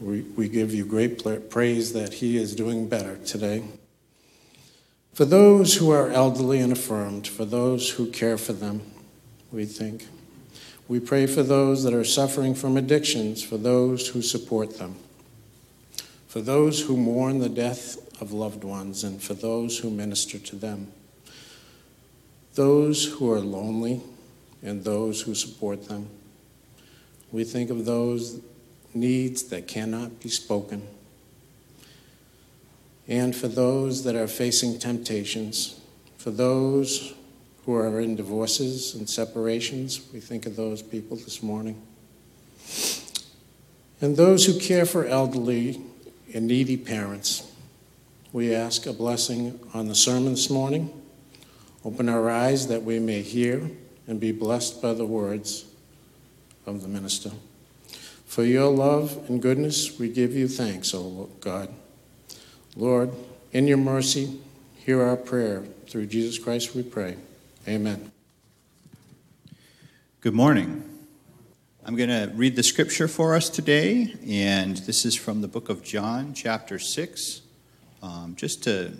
we, 0.00 0.22
we 0.22 0.48
give 0.48 0.74
you 0.74 0.84
great 0.84 1.50
praise 1.50 1.92
that 1.92 2.14
he 2.14 2.36
is 2.36 2.54
doing 2.54 2.88
better 2.88 3.16
today. 3.18 3.64
For 5.14 5.24
those 5.24 5.76
who 5.76 5.90
are 5.90 6.10
elderly 6.10 6.60
and 6.60 6.72
affirmed, 6.72 7.26
for 7.26 7.46
those 7.46 7.90
who 7.90 8.10
care 8.10 8.36
for 8.36 8.52
them, 8.52 8.82
we 9.50 9.64
think. 9.64 10.06
We 10.88 11.00
pray 11.00 11.26
for 11.26 11.42
those 11.42 11.82
that 11.84 11.94
are 11.94 12.04
suffering 12.04 12.54
from 12.54 12.76
addictions, 12.76 13.42
for 13.42 13.56
those 13.56 14.08
who 14.08 14.20
support 14.20 14.78
them, 14.78 14.96
for 16.28 16.40
those 16.40 16.82
who 16.82 16.96
mourn 16.96 17.38
the 17.38 17.48
death 17.48 17.96
of 18.20 18.32
loved 18.32 18.62
ones, 18.62 19.02
and 19.02 19.22
for 19.22 19.34
those 19.34 19.78
who 19.78 19.90
minister 19.90 20.38
to 20.38 20.56
them, 20.56 20.92
those 22.54 23.06
who 23.14 23.32
are 23.32 23.40
lonely, 23.40 24.02
and 24.62 24.84
those 24.84 25.22
who 25.22 25.34
support 25.34 25.88
them. 25.88 26.08
We 27.32 27.44
think 27.44 27.70
of 27.70 27.84
those 27.84 28.40
needs 28.96 29.44
that 29.44 29.68
cannot 29.68 30.20
be 30.20 30.28
spoken. 30.28 30.86
And 33.06 33.36
for 33.36 33.48
those 33.48 34.02
that 34.04 34.16
are 34.16 34.26
facing 34.26 34.78
temptations, 34.78 35.80
for 36.16 36.30
those 36.30 37.14
who 37.64 37.74
are 37.74 38.00
in 38.00 38.16
divorces 38.16 38.94
and 38.94 39.08
separations, 39.08 40.00
we 40.12 40.20
think 40.20 40.46
of 40.46 40.56
those 40.56 40.82
people 40.82 41.16
this 41.16 41.42
morning. 41.42 41.80
And 44.00 44.16
those 44.16 44.46
who 44.46 44.58
care 44.58 44.86
for 44.86 45.04
elderly 45.06 45.80
and 46.34 46.46
needy 46.46 46.76
parents, 46.76 47.50
we 48.32 48.54
ask 48.54 48.86
a 48.86 48.92
blessing 48.92 49.58
on 49.72 49.88
the 49.88 49.94
sermon 49.94 50.32
this 50.32 50.50
morning. 50.50 50.92
Open 51.84 52.08
our 52.08 52.28
eyes 52.28 52.66
that 52.66 52.82
we 52.82 52.98
may 52.98 53.22
hear 53.22 53.70
and 54.08 54.18
be 54.18 54.32
blessed 54.32 54.82
by 54.82 54.92
the 54.92 55.06
words 55.06 55.64
of 56.66 56.82
the 56.82 56.88
minister. 56.88 57.30
For 58.26 58.44
your 58.44 58.70
love 58.70 59.24
and 59.28 59.40
goodness, 59.40 59.98
we 59.98 60.10
give 60.10 60.34
you 60.34 60.48
thanks, 60.48 60.92
O 60.92 61.30
God. 61.40 61.72
Lord, 62.74 63.12
in 63.52 63.66
your 63.66 63.78
mercy, 63.78 64.40
hear 64.74 65.00
our 65.00 65.16
prayer. 65.16 65.62
Through 65.86 66.06
Jesus 66.06 66.38
Christ 66.38 66.74
we 66.74 66.82
pray. 66.82 67.16
Amen. 67.66 68.10
Good 70.20 70.34
morning. 70.34 70.82
I'm 71.84 71.94
going 71.94 72.10
to 72.10 72.30
read 72.34 72.56
the 72.56 72.64
scripture 72.64 73.06
for 73.06 73.36
us 73.36 73.48
today, 73.48 74.12
and 74.26 74.76
this 74.78 75.04
is 75.04 75.14
from 75.14 75.40
the 75.40 75.48
book 75.48 75.68
of 75.68 75.84
John, 75.84 76.34
chapter 76.34 76.80
6. 76.80 77.42
Um, 78.02 78.34
just 78.36 78.64
to 78.64 78.92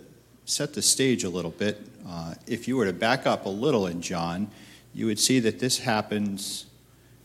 set 0.45 0.73
the 0.73 0.81
stage 0.81 1.25
a 1.25 1.29
little 1.29 1.51
bit, 1.51 1.81
uh, 2.07 2.35
if 2.47 2.65
you 2.65 2.77
were 2.77 2.85
to 2.85 2.93
back 2.93 3.27
up 3.27 3.45
a 3.45 3.49
little 3.49 3.87
in 3.87 4.01
John, 4.01 4.49
you 4.93 5.05
would 5.05 5.19
see 5.19 5.41
that 5.41 5.59
this 5.59 5.79
happens 5.79 6.66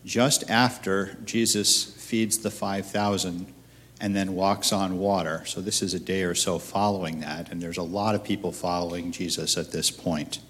just 0.04 0.48
after 0.50 1.16
Jesus 1.24 1.84
feeds 1.84 2.38
the 2.38 2.50
5,000 2.50 3.52
and 4.00 4.16
then 4.16 4.34
walks 4.34 4.72
on 4.72 4.98
water. 4.98 5.44
So 5.46 5.60
this 5.60 5.80
is 5.80 5.94
a 5.94 6.00
day 6.00 6.24
or 6.24 6.34
so 6.34 6.58
following 6.58 7.20
that, 7.20 7.50
and 7.50 7.62
there's 7.62 7.78
a 7.78 7.82
lot 7.82 8.14
of 8.14 8.24
people 8.24 8.50
following 8.50 9.12
Jesus 9.12 9.56
at 9.56 9.70
this 9.70 9.90
point. 9.90 10.40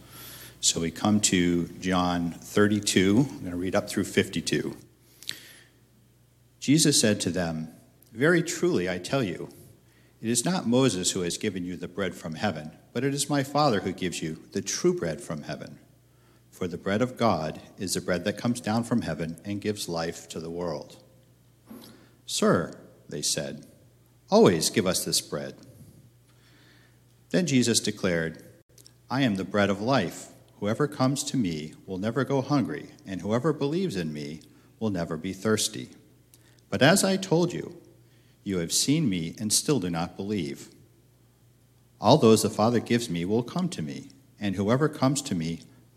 So 0.60 0.80
we 0.80 0.90
come 0.90 1.20
to 1.22 1.68
John 1.80 2.30
32. 2.30 3.26
I'm 3.28 3.38
going 3.40 3.50
to 3.50 3.56
read 3.56 3.74
up 3.74 3.90
through 3.90 4.04
52. 4.04 4.76
Jesus 6.60 7.00
said 7.00 7.20
to 7.20 7.30
them, 7.30 7.68
Very 8.12 8.42
truly, 8.42 8.88
I 8.88 8.98
tell 8.98 9.22
you, 9.22 9.48
it 10.22 10.30
is 10.30 10.44
not 10.44 10.68
Moses 10.68 11.10
who 11.10 11.22
has 11.22 11.36
given 11.36 11.64
you 11.64 11.76
the 11.76 11.88
bread 11.88 12.14
from 12.14 12.36
heaven, 12.36 12.70
but 12.92 13.02
it 13.02 13.12
is 13.12 13.28
my 13.28 13.42
Father 13.42 13.80
who 13.80 13.92
gives 13.92 14.22
you 14.22 14.38
the 14.52 14.62
true 14.62 14.96
bread 14.96 15.20
from 15.20 15.42
heaven. 15.42 15.80
For 16.62 16.68
the 16.68 16.78
bread 16.78 17.02
of 17.02 17.16
God 17.16 17.60
is 17.76 17.94
the 17.94 18.00
bread 18.00 18.22
that 18.22 18.38
comes 18.38 18.60
down 18.60 18.84
from 18.84 19.02
heaven 19.02 19.36
and 19.44 19.60
gives 19.60 19.88
life 19.88 20.28
to 20.28 20.38
the 20.38 20.48
world. 20.48 21.02
Sir, 22.24 22.78
they 23.08 23.20
said, 23.20 23.66
always 24.30 24.70
give 24.70 24.86
us 24.86 25.04
this 25.04 25.20
bread. 25.20 25.56
Then 27.30 27.46
Jesus 27.48 27.80
declared, 27.80 28.44
I 29.10 29.22
am 29.22 29.34
the 29.34 29.44
bread 29.44 29.70
of 29.70 29.82
life. 29.82 30.28
Whoever 30.60 30.86
comes 30.86 31.24
to 31.24 31.36
me 31.36 31.74
will 31.84 31.98
never 31.98 32.22
go 32.22 32.40
hungry, 32.40 32.90
and 33.04 33.22
whoever 33.22 33.52
believes 33.52 33.96
in 33.96 34.12
me 34.12 34.42
will 34.78 34.90
never 34.90 35.16
be 35.16 35.32
thirsty. 35.32 35.88
But 36.70 36.80
as 36.80 37.02
I 37.02 37.16
told 37.16 37.52
you, 37.52 37.76
you 38.44 38.58
have 38.58 38.72
seen 38.72 39.08
me 39.08 39.34
and 39.36 39.52
still 39.52 39.80
do 39.80 39.90
not 39.90 40.16
believe. 40.16 40.68
All 42.00 42.18
those 42.18 42.42
the 42.44 42.50
Father 42.50 42.78
gives 42.78 43.10
me 43.10 43.24
will 43.24 43.42
come 43.42 43.68
to 43.70 43.82
me, 43.82 44.10
and 44.38 44.54
whoever 44.54 44.88
comes 44.88 45.22
to 45.22 45.34
me, 45.34 45.62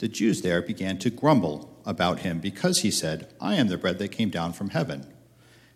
the 0.00 0.08
Jews 0.08 0.40
there 0.40 0.62
began 0.62 0.98
to 0.98 1.10
grumble 1.10 1.78
about 1.84 2.20
him 2.20 2.40
because 2.40 2.80
he 2.80 2.90
said, 2.90 3.32
I 3.38 3.54
am 3.56 3.68
the 3.68 3.76
bread 3.76 3.98
that 3.98 4.08
came 4.08 4.30
down 4.30 4.54
from 4.54 4.70
heaven. 4.70 5.06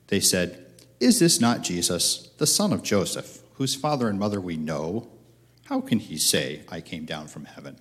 They 0.08 0.20
said, 0.20 0.66
Is 0.98 1.20
this 1.20 1.40
not 1.40 1.62
Jesus, 1.62 2.30
the 2.38 2.46
son 2.46 2.72
of 2.72 2.82
Joseph, 2.82 3.42
whose 3.54 3.74
father 3.74 4.08
and 4.08 4.18
mother 4.18 4.40
we 4.40 4.56
know? 4.56 5.08
How 5.66 5.82
can 5.82 5.98
he 5.98 6.16
say, 6.16 6.62
I 6.70 6.80
came 6.80 7.04
down 7.04 7.28
from 7.28 7.44
heaven? 7.44 7.76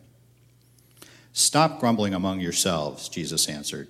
Stop 1.31 1.79
grumbling 1.79 2.13
among 2.13 2.41
yourselves, 2.41 3.07
Jesus 3.07 3.47
answered. 3.47 3.87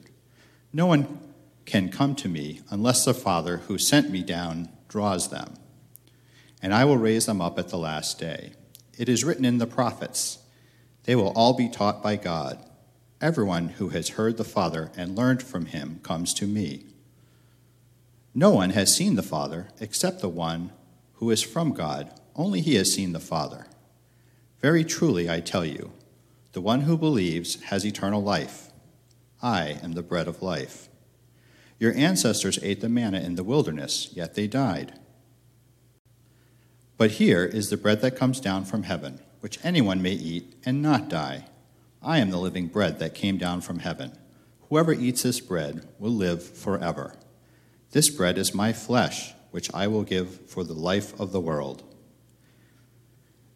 No 0.71 0.85
one 0.85 1.19
can 1.65 1.89
come 1.89 2.15
to 2.15 2.29
me 2.29 2.61
unless 2.69 3.03
the 3.03 3.13
Father 3.15 3.57
who 3.57 3.77
sent 3.79 4.11
me 4.11 4.21
down 4.21 4.69
draws 4.87 5.29
them, 5.29 5.55
and 6.61 6.71
I 6.71 6.85
will 6.85 6.97
raise 6.97 7.25
them 7.25 7.41
up 7.41 7.57
at 7.57 7.69
the 7.69 7.77
last 7.77 8.19
day. 8.19 8.53
It 8.97 9.09
is 9.09 9.23
written 9.23 9.43
in 9.43 9.57
the 9.57 9.65
prophets. 9.65 10.37
They 11.03 11.15
will 11.15 11.33
all 11.35 11.53
be 11.53 11.69
taught 11.69 12.01
by 12.01 12.15
God. 12.15 12.63
Everyone 13.21 13.69
who 13.69 13.89
has 13.89 14.09
heard 14.09 14.37
the 14.37 14.43
Father 14.43 14.91
and 14.97 15.15
learned 15.15 15.43
from 15.43 15.67
him 15.67 15.99
comes 16.03 16.33
to 16.35 16.47
me. 16.47 16.85
No 18.33 18.51
one 18.51 18.71
has 18.71 18.95
seen 18.95 19.15
the 19.15 19.23
Father 19.23 19.69
except 19.79 20.21
the 20.21 20.29
one 20.29 20.71
who 21.15 21.29
is 21.29 21.41
from 21.41 21.73
God. 21.73 22.11
Only 22.35 22.61
he 22.61 22.75
has 22.75 22.93
seen 22.93 23.13
the 23.13 23.19
Father. 23.19 23.67
Very 24.59 24.83
truly, 24.83 25.29
I 25.29 25.39
tell 25.39 25.65
you, 25.65 25.91
the 26.53 26.61
one 26.61 26.81
who 26.81 26.97
believes 26.97 27.61
has 27.63 27.85
eternal 27.85 28.21
life. 28.21 28.71
I 29.41 29.79
am 29.83 29.93
the 29.93 30.03
bread 30.03 30.27
of 30.27 30.41
life. 30.41 30.87
Your 31.79 31.93
ancestors 31.95 32.59
ate 32.61 32.79
the 32.79 32.89
manna 32.89 33.19
in 33.19 33.35
the 33.35 33.43
wilderness, 33.43 34.09
yet 34.13 34.35
they 34.35 34.47
died. 34.47 34.99
But 36.97 37.11
here 37.11 37.43
is 37.43 37.69
the 37.69 37.77
bread 37.77 38.01
that 38.01 38.15
comes 38.15 38.39
down 38.39 38.65
from 38.65 38.83
heaven 38.83 39.19
which 39.43 39.59
anyone 39.61 40.01
may 40.01 40.13
eat 40.13 40.55
and 40.65 40.81
not 40.81 41.09
die. 41.09 41.43
I 42.01 42.19
am 42.19 42.29
the 42.29 42.37
living 42.37 42.67
bread 42.67 42.99
that 42.99 43.13
came 43.13 43.37
down 43.37 43.59
from 43.59 43.79
heaven. 43.79 44.17
Whoever 44.69 44.93
eats 44.93 45.23
this 45.23 45.41
bread 45.41 45.85
will 45.99 46.13
live 46.13 46.41
forever. 46.41 47.17
This 47.91 48.09
bread 48.09 48.37
is 48.37 48.55
my 48.55 48.71
flesh, 48.71 49.33
which 49.51 49.69
I 49.73 49.87
will 49.87 50.03
give 50.03 50.49
for 50.49 50.63
the 50.63 50.73
life 50.73 51.19
of 51.19 51.33
the 51.33 51.41
world. 51.41 51.83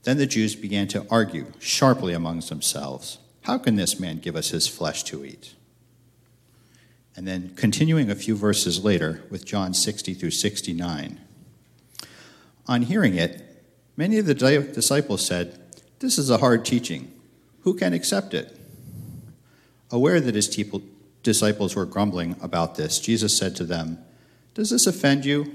Then 0.04 0.18
the 0.18 0.26
Jews 0.26 0.58
began 0.58 0.90
to 0.90 1.08
argue 1.10 1.54
sharply 1.58 2.14
amongst 2.14 2.50
themselves 2.50 3.20
How 3.44 3.58
can 3.58 3.78
this 3.78 3.98
man 3.98 4.18
give 4.20 4.36
us 4.36 4.50
his 4.50 4.68
flesh 4.68 5.04
to 5.04 5.24
eat? 5.24 5.56
And 7.16 7.26
then 7.26 7.54
continuing 7.56 8.12
a 8.12 8.16
few 8.16 8.36
verses 8.36 8.84
later 8.84 9.24
with 9.30 9.46
John 9.46 9.74
60 9.74 10.16
through 10.16 10.32
69. 10.32 11.22
On 12.68 12.82
hearing 12.82 13.16
it, 13.16 13.64
many 13.96 14.18
of 14.18 14.26
the 14.26 14.36
disciples 14.36 15.26
said, 15.26 15.64
this 16.00 16.18
is 16.18 16.30
a 16.30 16.38
hard 16.38 16.66
teaching. 16.66 17.12
Who 17.62 17.74
can 17.74 17.94
accept 17.94 18.34
it? 18.34 18.58
Aware 19.92 20.20
that 20.22 20.36
his 20.36 20.50
disciples 21.24 21.76
were 21.76 21.86
grumbling 21.86 22.36
about 22.42 22.76
this, 22.76 23.00
Jesus 23.00 23.38
said 23.38 23.56
to 23.56 23.64
them, 23.64 24.00
Does 24.54 24.70
this 24.70 24.88
offend 24.88 25.26
you? 25.26 25.54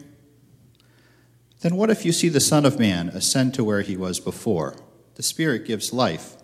Then 1.61 1.76
what 1.76 1.90
if 1.90 2.05
you 2.05 2.12
see 2.12 2.28
the 2.28 2.40
Son 2.40 2.66
of 2.66 2.78
Man 2.78 3.09
ascend 3.09 3.55
to 3.55 3.64
where 3.64 3.83
he 3.83 3.96
was 3.96 4.18
before? 4.18 4.76
The 5.14 5.22
Spirit 5.22 5.64
gives 5.64 5.92
life, 5.92 6.37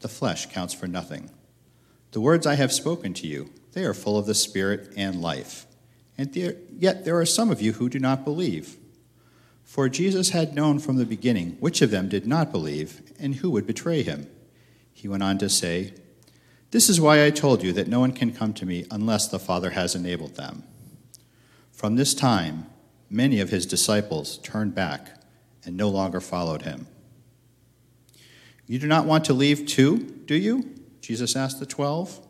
the 0.00 0.08
flesh 0.08 0.46
counts 0.46 0.74
for 0.74 0.86
nothing. 0.86 1.30
The 2.12 2.20
words 2.20 2.46
I 2.46 2.54
have 2.54 2.72
spoken 2.72 3.14
to 3.14 3.26
you, 3.26 3.50
they 3.72 3.84
are 3.84 3.94
full 3.94 4.18
of 4.18 4.26
the 4.26 4.34
Spirit 4.34 4.92
and 4.96 5.20
life. 5.20 5.66
and 6.18 6.32
there, 6.32 6.56
yet 6.70 7.04
there 7.04 7.18
are 7.18 7.26
some 7.26 7.50
of 7.50 7.60
you 7.60 7.74
who 7.74 7.88
do 7.88 7.98
not 7.98 8.24
believe. 8.24 8.76
For 9.66 9.88
Jesus 9.88 10.30
had 10.30 10.54
known 10.54 10.78
from 10.78 10.96
the 10.96 11.04
beginning 11.04 11.56
which 11.58 11.82
of 11.82 11.90
them 11.90 12.08
did 12.08 12.26
not 12.26 12.52
believe 12.52 13.02
and 13.18 13.34
who 13.34 13.50
would 13.50 13.66
betray 13.66 14.02
him. 14.02 14.28
He 14.92 15.08
went 15.08 15.24
on 15.24 15.36
to 15.38 15.50
say, 15.50 15.92
This 16.70 16.88
is 16.88 17.00
why 17.00 17.26
I 17.26 17.30
told 17.30 17.62
you 17.62 17.72
that 17.72 17.88
no 17.88 18.00
one 18.00 18.12
can 18.12 18.32
come 18.32 18.54
to 18.54 18.64
me 18.64 18.86
unless 18.90 19.28
the 19.28 19.40
Father 19.40 19.70
has 19.70 19.94
enabled 19.94 20.36
them. 20.36 20.62
From 21.72 21.96
this 21.96 22.14
time, 22.14 22.66
many 23.10 23.40
of 23.40 23.50
his 23.50 23.66
disciples 23.66 24.38
turned 24.38 24.74
back 24.74 25.20
and 25.64 25.76
no 25.76 25.90
longer 25.90 26.20
followed 26.20 26.62
him. 26.62 26.86
You 28.66 28.78
do 28.78 28.86
not 28.86 29.04
want 29.04 29.24
to 29.26 29.34
leave 29.34 29.66
too, 29.66 29.98
do 30.26 30.36
you? 30.36 30.74
Jesus 31.00 31.36
asked 31.36 31.60
the 31.60 31.66
twelve. 31.66 32.24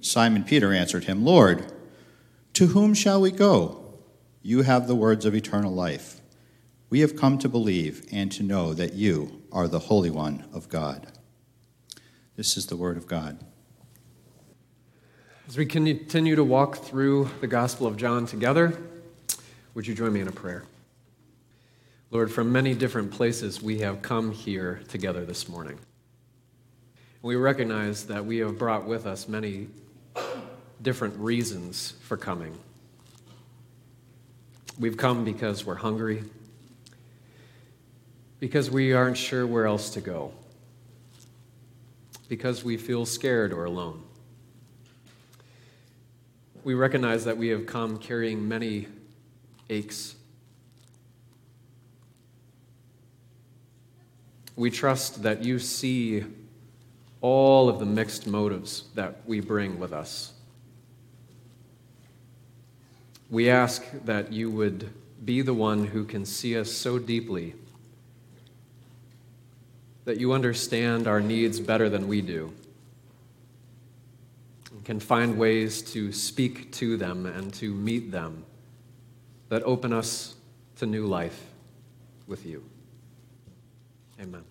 Simon 0.00 0.44
Peter 0.44 0.72
answered 0.72 1.04
him, 1.04 1.24
Lord, 1.24 1.72
to 2.54 2.66
whom 2.66 2.94
shall 2.94 3.20
we 3.20 3.30
go? 3.30 3.94
You 4.42 4.62
have 4.62 4.86
the 4.86 4.96
words 4.96 5.24
of 5.24 5.34
eternal 5.34 5.72
life. 5.72 6.17
We 6.90 7.00
have 7.00 7.16
come 7.16 7.36
to 7.40 7.50
believe 7.50 8.06
and 8.10 8.32
to 8.32 8.42
know 8.42 8.72
that 8.72 8.94
you 8.94 9.42
are 9.52 9.68
the 9.68 9.78
Holy 9.78 10.08
One 10.08 10.46
of 10.54 10.70
God. 10.70 11.06
This 12.36 12.56
is 12.56 12.66
the 12.66 12.76
word 12.76 12.96
of 12.96 13.06
God. 13.06 13.38
As 15.46 15.58
we 15.58 15.66
continue 15.66 16.34
to 16.34 16.44
walk 16.44 16.76
through 16.76 17.28
the 17.42 17.46
Gospel 17.46 17.86
of 17.86 17.98
John 17.98 18.24
together, 18.24 18.72
would 19.74 19.86
you 19.86 19.94
join 19.94 20.14
me 20.14 20.20
in 20.20 20.28
a 20.28 20.32
prayer? 20.32 20.64
Lord, 22.10 22.32
from 22.32 22.50
many 22.52 22.72
different 22.72 23.10
places 23.10 23.60
we 23.60 23.80
have 23.80 24.00
come 24.00 24.32
here 24.32 24.80
together 24.88 25.26
this 25.26 25.46
morning. 25.46 25.78
We 27.20 27.36
recognize 27.36 28.06
that 28.06 28.24
we 28.24 28.38
have 28.38 28.58
brought 28.58 28.86
with 28.86 29.04
us 29.04 29.28
many 29.28 29.68
different 30.80 31.18
reasons 31.18 31.94
for 32.00 32.16
coming. 32.16 32.58
We've 34.78 34.96
come 34.96 35.24
because 35.24 35.66
we're 35.66 35.74
hungry, 35.74 36.24
because 38.40 38.70
we 38.70 38.92
aren't 38.92 39.16
sure 39.16 39.46
where 39.46 39.66
else 39.66 39.90
to 39.90 40.00
go, 40.00 40.32
because 42.28 42.64
we 42.64 42.76
feel 42.76 43.04
scared 43.04 43.52
or 43.52 43.64
alone. 43.64 44.02
We 46.64 46.74
recognize 46.74 47.24
that 47.24 47.36
we 47.36 47.48
have 47.48 47.66
come 47.66 47.98
carrying 47.98 48.46
many 48.46 48.88
aches. 49.70 50.14
We 54.54 54.70
trust 54.70 55.22
that 55.22 55.44
you 55.44 55.58
see 55.58 56.24
all 57.20 57.68
of 57.68 57.78
the 57.78 57.86
mixed 57.86 58.26
motives 58.26 58.84
that 58.94 59.22
we 59.26 59.40
bring 59.40 59.78
with 59.78 59.92
us. 59.92 60.32
We 63.30 63.50
ask 63.50 63.84
that 64.04 64.32
you 64.32 64.50
would 64.50 64.90
be 65.24 65.42
the 65.42 65.54
one 65.54 65.86
who 65.86 66.04
can 66.04 66.24
see 66.24 66.58
us 66.58 66.70
so 66.70 66.98
deeply 66.98 67.54
that 70.08 70.18
you 70.18 70.32
understand 70.32 71.06
our 71.06 71.20
needs 71.20 71.60
better 71.60 71.90
than 71.90 72.08
we 72.08 72.22
do 72.22 72.50
and 74.70 74.82
can 74.82 74.98
find 74.98 75.36
ways 75.36 75.82
to 75.82 76.10
speak 76.12 76.72
to 76.72 76.96
them 76.96 77.26
and 77.26 77.52
to 77.52 77.74
meet 77.74 78.10
them 78.10 78.42
that 79.50 79.62
open 79.64 79.92
us 79.92 80.34
to 80.76 80.86
new 80.86 81.04
life 81.04 81.38
with 82.26 82.46
you. 82.46 82.64
Amen. 84.18 84.44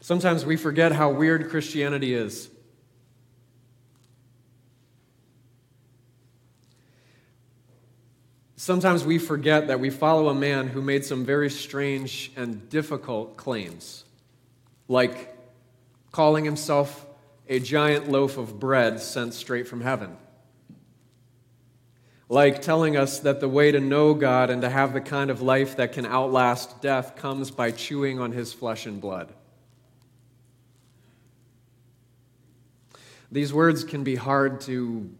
Sometimes 0.00 0.46
we 0.46 0.56
forget 0.56 0.92
how 0.92 1.10
weird 1.10 1.50
Christianity 1.50 2.14
is. 2.14 2.48
Sometimes 8.68 9.02
we 9.02 9.16
forget 9.16 9.68
that 9.68 9.80
we 9.80 9.88
follow 9.88 10.28
a 10.28 10.34
man 10.34 10.68
who 10.68 10.82
made 10.82 11.02
some 11.02 11.24
very 11.24 11.48
strange 11.48 12.30
and 12.36 12.68
difficult 12.68 13.38
claims, 13.38 14.04
like 14.88 15.34
calling 16.12 16.44
himself 16.44 17.06
a 17.48 17.60
giant 17.60 18.10
loaf 18.10 18.36
of 18.36 18.60
bread 18.60 19.00
sent 19.00 19.32
straight 19.32 19.66
from 19.66 19.80
heaven, 19.80 20.18
like 22.28 22.60
telling 22.60 22.94
us 22.94 23.20
that 23.20 23.40
the 23.40 23.48
way 23.48 23.72
to 23.72 23.80
know 23.80 24.12
God 24.12 24.50
and 24.50 24.60
to 24.60 24.68
have 24.68 24.92
the 24.92 25.00
kind 25.00 25.30
of 25.30 25.40
life 25.40 25.76
that 25.76 25.94
can 25.94 26.04
outlast 26.04 26.82
death 26.82 27.16
comes 27.16 27.50
by 27.50 27.70
chewing 27.70 28.20
on 28.20 28.32
his 28.32 28.52
flesh 28.52 28.84
and 28.84 29.00
blood. 29.00 29.32
These 33.32 33.50
words 33.50 33.82
can 33.82 34.04
be 34.04 34.16
hard 34.16 34.60
to 34.60 35.10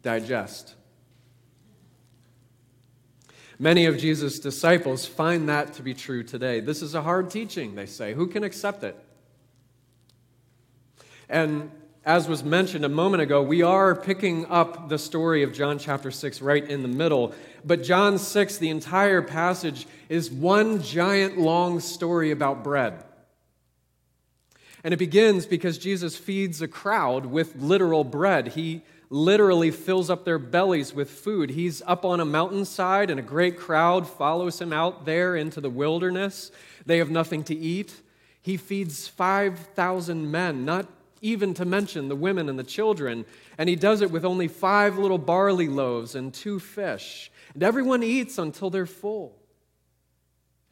digest. 0.00 0.72
Many 3.58 3.86
of 3.86 3.96
Jesus' 3.96 4.38
disciples 4.38 5.06
find 5.06 5.48
that 5.48 5.72
to 5.74 5.82
be 5.82 5.94
true 5.94 6.22
today. 6.22 6.60
This 6.60 6.82
is 6.82 6.94
a 6.94 7.02
hard 7.02 7.30
teaching, 7.30 7.74
they 7.74 7.86
say. 7.86 8.12
Who 8.12 8.26
can 8.26 8.44
accept 8.44 8.84
it? 8.84 8.96
And 11.28 11.70
as 12.04 12.28
was 12.28 12.44
mentioned 12.44 12.84
a 12.84 12.88
moment 12.88 13.22
ago, 13.22 13.42
we 13.42 13.62
are 13.62 13.94
picking 13.94 14.46
up 14.46 14.88
the 14.88 14.98
story 14.98 15.42
of 15.42 15.52
John 15.52 15.78
chapter 15.78 16.10
6 16.10 16.42
right 16.42 16.64
in 16.68 16.82
the 16.82 16.88
middle. 16.88 17.34
But 17.64 17.82
John 17.82 18.18
6, 18.18 18.58
the 18.58 18.68
entire 18.68 19.22
passage, 19.22 19.86
is 20.08 20.30
one 20.30 20.82
giant 20.82 21.38
long 21.38 21.80
story 21.80 22.30
about 22.30 22.62
bread. 22.62 23.02
And 24.84 24.94
it 24.94 24.98
begins 24.98 25.46
because 25.46 25.78
Jesus 25.78 26.16
feeds 26.16 26.62
a 26.62 26.68
crowd 26.68 27.26
with 27.26 27.56
literal 27.56 28.04
bread. 28.04 28.48
He 28.48 28.82
literally 29.08 29.70
fills 29.70 30.10
up 30.10 30.24
their 30.24 30.38
bellies 30.38 30.92
with 30.92 31.10
food. 31.10 31.50
He's 31.50 31.82
up 31.86 32.04
on 32.04 32.20
a 32.20 32.24
mountainside, 32.24 33.10
and 33.10 33.20
a 33.20 33.22
great 33.22 33.56
crowd 33.56 34.06
follows 34.06 34.60
him 34.60 34.72
out 34.72 35.04
there 35.04 35.36
into 35.36 35.60
the 35.60 35.70
wilderness. 35.70 36.50
They 36.84 36.98
have 36.98 37.10
nothing 37.10 37.44
to 37.44 37.54
eat. 37.54 37.94
He 38.42 38.56
feeds 38.56 39.08
5,000 39.08 40.30
men, 40.30 40.64
not 40.64 40.86
even 41.20 41.54
to 41.54 41.64
mention 41.64 42.08
the 42.08 42.16
women 42.16 42.48
and 42.48 42.58
the 42.58 42.64
children. 42.64 43.24
And 43.58 43.68
he 43.68 43.76
does 43.76 44.02
it 44.02 44.10
with 44.10 44.24
only 44.24 44.48
five 44.48 44.98
little 44.98 45.18
barley 45.18 45.68
loaves 45.68 46.14
and 46.14 46.32
two 46.32 46.58
fish. 46.58 47.30
And 47.54 47.62
everyone 47.62 48.02
eats 48.02 48.38
until 48.38 48.70
they're 48.70 48.86
full. 48.86 49.34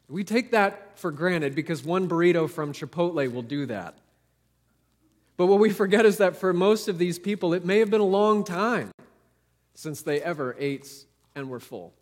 We 0.07 0.23
take 0.23 0.51
that 0.51 0.99
for 0.99 1.11
granted 1.11 1.55
because 1.55 1.83
one 1.83 2.07
burrito 2.07 2.49
from 2.49 2.73
Chipotle 2.73 3.31
will 3.31 3.41
do 3.41 3.65
that. 3.65 3.97
But 5.37 5.47
what 5.47 5.59
we 5.59 5.69
forget 5.69 6.05
is 6.05 6.17
that 6.17 6.37
for 6.37 6.53
most 6.53 6.87
of 6.87 6.97
these 6.97 7.19
people, 7.19 7.53
it 7.53 7.65
may 7.65 7.79
have 7.79 7.89
been 7.89 8.01
a 8.01 8.05
long 8.05 8.43
time 8.43 8.91
since 9.73 10.01
they 10.01 10.21
ever 10.21 10.55
ate 10.57 11.05
and 11.35 11.49
were 11.49 11.59
full. 11.59 11.93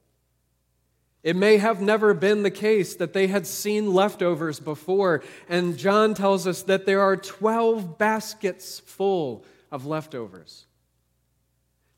It 1.24 1.36
may 1.36 1.58
have 1.58 1.82
never 1.82 2.14
been 2.14 2.44
the 2.44 2.52
case 2.52 2.96
that 2.96 3.14
they 3.14 3.28
had 3.28 3.48
seen 3.48 3.94
leftovers 3.94 4.60
before, 4.60 5.24
and 5.48 5.78
John 5.78 6.14
tells 6.14 6.46
us 6.46 6.64
that 6.64 6.86
there 6.86 7.02
are 7.02 7.16
12 7.16 7.98
baskets 7.98 8.80
full 8.80 9.46
of 9.72 9.86
leftovers. 9.86 10.66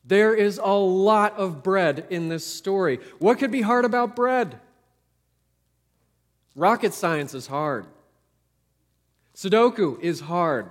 There 0.04 0.32
is 0.32 0.58
a 0.62 0.72
lot 0.72 1.36
of 1.36 1.64
bread 1.64 2.06
in 2.10 2.28
this 2.28 2.46
story. 2.46 3.00
What 3.18 3.40
could 3.40 3.50
be 3.50 3.62
hard 3.62 3.84
about 3.84 4.14
bread? 4.14 4.60
Rocket 6.54 6.94
science 6.94 7.34
is 7.34 7.48
hard. 7.48 7.86
Sudoku 9.34 10.00
is 10.00 10.20
hard. 10.20 10.70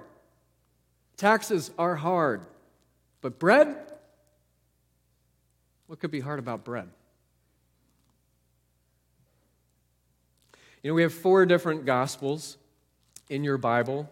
Taxes 1.17 1.71
are 1.77 1.95
hard. 1.95 2.41
But 3.21 3.39
bread? 3.39 3.75
What 5.87 5.99
could 5.99 6.11
be 6.11 6.19
hard 6.19 6.39
about 6.39 6.63
bread? 6.63 6.89
You 10.83 10.91
know, 10.91 10.95
we 10.95 11.01
have 11.01 11.13
four 11.13 11.45
different 11.45 11.85
gospels 11.85 12.57
in 13.29 13.43
your 13.43 13.57
Bible. 13.57 14.09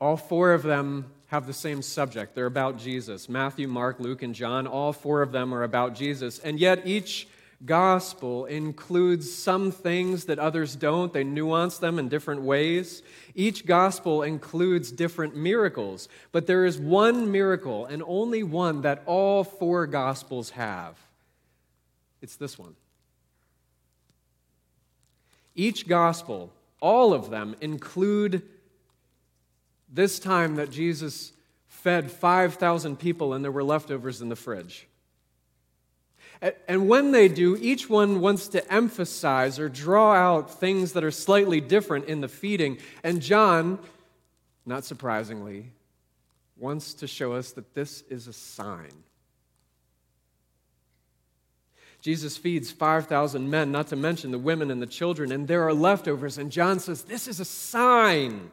All 0.00 0.16
four 0.16 0.52
of 0.52 0.62
them 0.62 1.06
have 1.28 1.46
the 1.46 1.52
same 1.52 1.80
subject. 1.80 2.34
They're 2.34 2.46
about 2.46 2.78
Jesus. 2.78 3.28
Matthew, 3.28 3.68
Mark, 3.68 4.00
Luke, 4.00 4.22
and 4.22 4.34
John, 4.34 4.66
all 4.66 4.92
four 4.92 5.22
of 5.22 5.32
them 5.32 5.54
are 5.54 5.62
about 5.62 5.94
Jesus. 5.94 6.38
And 6.38 6.60
yet, 6.60 6.86
each 6.86 7.26
gospel 7.64 8.46
includes 8.46 9.32
some 9.32 9.70
things 9.70 10.24
that 10.24 10.38
others 10.38 10.76
don't. 10.76 11.12
They 11.12 11.24
nuance 11.24 11.78
them 11.78 11.98
in 11.98 12.08
different 12.08 12.42
ways. 12.42 13.02
Each 13.34 13.64
gospel 13.64 14.22
includes 14.22 14.92
different 14.92 15.36
miracles, 15.36 16.08
but 16.32 16.46
there 16.46 16.64
is 16.64 16.78
one 16.78 17.30
miracle 17.30 17.86
and 17.86 18.02
only 18.06 18.42
one 18.42 18.82
that 18.82 19.02
all 19.06 19.44
four 19.44 19.86
gospels 19.86 20.50
have. 20.50 20.98
It's 22.20 22.36
this 22.36 22.58
one. 22.58 22.74
Each 25.54 25.86
gospel, 25.86 26.52
all 26.80 27.14
of 27.14 27.30
them, 27.30 27.54
include 27.60 28.42
this 29.92 30.18
time 30.18 30.56
that 30.56 30.70
Jesus 30.70 31.32
fed 31.68 32.10
5,000 32.10 32.98
people 32.98 33.34
and 33.34 33.44
there 33.44 33.52
were 33.52 33.62
leftovers 33.62 34.20
in 34.20 34.28
the 34.28 34.36
fridge. 34.36 34.88
And 36.68 36.88
when 36.88 37.12
they 37.12 37.28
do, 37.28 37.56
each 37.60 37.88
one 37.88 38.20
wants 38.20 38.48
to 38.48 38.72
emphasize 38.72 39.58
or 39.58 39.68
draw 39.68 40.14
out 40.14 40.60
things 40.60 40.92
that 40.92 41.04
are 41.04 41.10
slightly 41.10 41.60
different 41.60 42.06
in 42.06 42.20
the 42.20 42.28
feeding. 42.28 42.78
And 43.02 43.22
John, 43.22 43.78
not 44.66 44.84
surprisingly, 44.84 45.72
wants 46.56 46.94
to 46.94 47.06
show 47.06 47.32
us 47.32 47.52
that 47.52 47.74
this 47.74 48.02
is 48.10 48.28
a 48.28 48.32
sign. 48.32 48.92
Jesus 52.04 52.36
feeds 52.36 52.70
5,000 52.70 53.48
men, 53.48 53.72
not 53.72 53.86
to 53.86 53.96
mention 53.96 54.30
the 54.30 54.38
women 54.38 54.70
and 54.70 54.82
the 54.82 54.86
children, 54.86 55.32
and 55.32 55.48
there 55.48 55.62
are 55.62 55.72
leftovers. 55.72 56.36
And 56.36 56.52
John 56.52 56.78
says, 56.78 57.02
This 57.02 57.26
is 57.26 57.40
a 57.40 57.46
sign. 57.46 58.50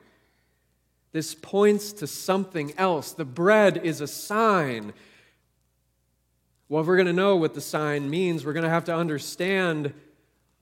This 1.11 1.35
points 1.35 1.91
to 1.93 2.07
something 2.07 2.73
else. 2.77 3.11
The 3.11 3.25
bread 3.25 3.81
is 3.83 3.99
a 3.99 4.07
sign. 4.07 4.93
Well, 6.71 6.79
if 6.79 6.87
we're 6.87 6.95
going 6.95 7.07
to 7.07 7.11
know 7.11 7.35
what 7.35 7.53
the 7.53 7.59
sign 7.59 8.09
means, 8.09 8.45
we're 8.45 8.53
going 8.53 8.63
to 8.63 8.69
have 8.69 8.85
to 8.85 8.95
understand 8.95 9.93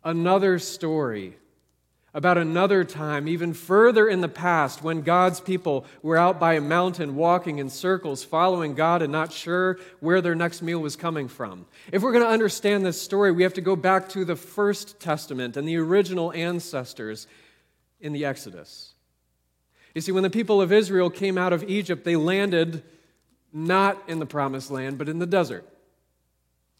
another 0.03 0.57
story 0.57 1.37
about 2.15 2.35
another 2.35 2.83
time, 2.83 3.27
even 3.27 3.53
further 3.53 4.09
in 4.09 4.19
the 4.19 4.27
past, 4.27 4.81
when 4.81 5.01
God's 5.01 5.39
people 5.39 5.85
were 6.01 6.17
out 6.17 6.39
by 6.39 6.55
a 6.55 6.61
mountain 6.61 7.15
walking 7.15 7.59
in 7.59 7.69
circles, 7.69 8.23
following 8.23 8.73
God 8.73 9.03
and 9.03 9.11
not 9.11 9.31
sure 9.31 9.77
where 9.99 10.19
their 10.19 10.33
next 10.33 10.63
meal 10.63 10.79
was 10.79 10.95
coming 10.95 11.27
from. 11.27 11.67
If 11.91 12.01
we're 12.01 12.13
going 12.13 12.25
to 12.25 12.31
understand 12.31 12.83
this 12.83 12.99
story, 12.99 13.31
we 13.31 13.43
have 13.43 13.53
to 13.53 13.61
go 13.61 13.75
back 13.75 14.09
to 14.09 14.25
the 14.25 14.35
First 14.35 14.99
Testament 14.99 15.57
and 15.57 15.67
the 15.67 15.77
original 15.77 16.33
ancestors 16.33 17.27
in 18.01 18.13
the 18.13 18.25
Exodus. 18.25 18.95
You 19.93 20.01
see, 20.01 20.11
when 20.11 20.23
the 20.23 20.31
people 20.31 20.59
of 20.59 20.71
Israel 20.71 21.11
came 21.11 21.37
out 21.37 21.53
of 21.53 21.69
Egypt, 21.69 22.03
they 22.03 22.15
landed 22.15 22.81
not 23.53 24.01
in 24.07 24.17
the 24.17 24.25
promised 24.25 24.71
land, 24.71 24.97
but 24.97 25.07
in 25.07 25.19
the 25.19 25.27
desert. 25.27 25.71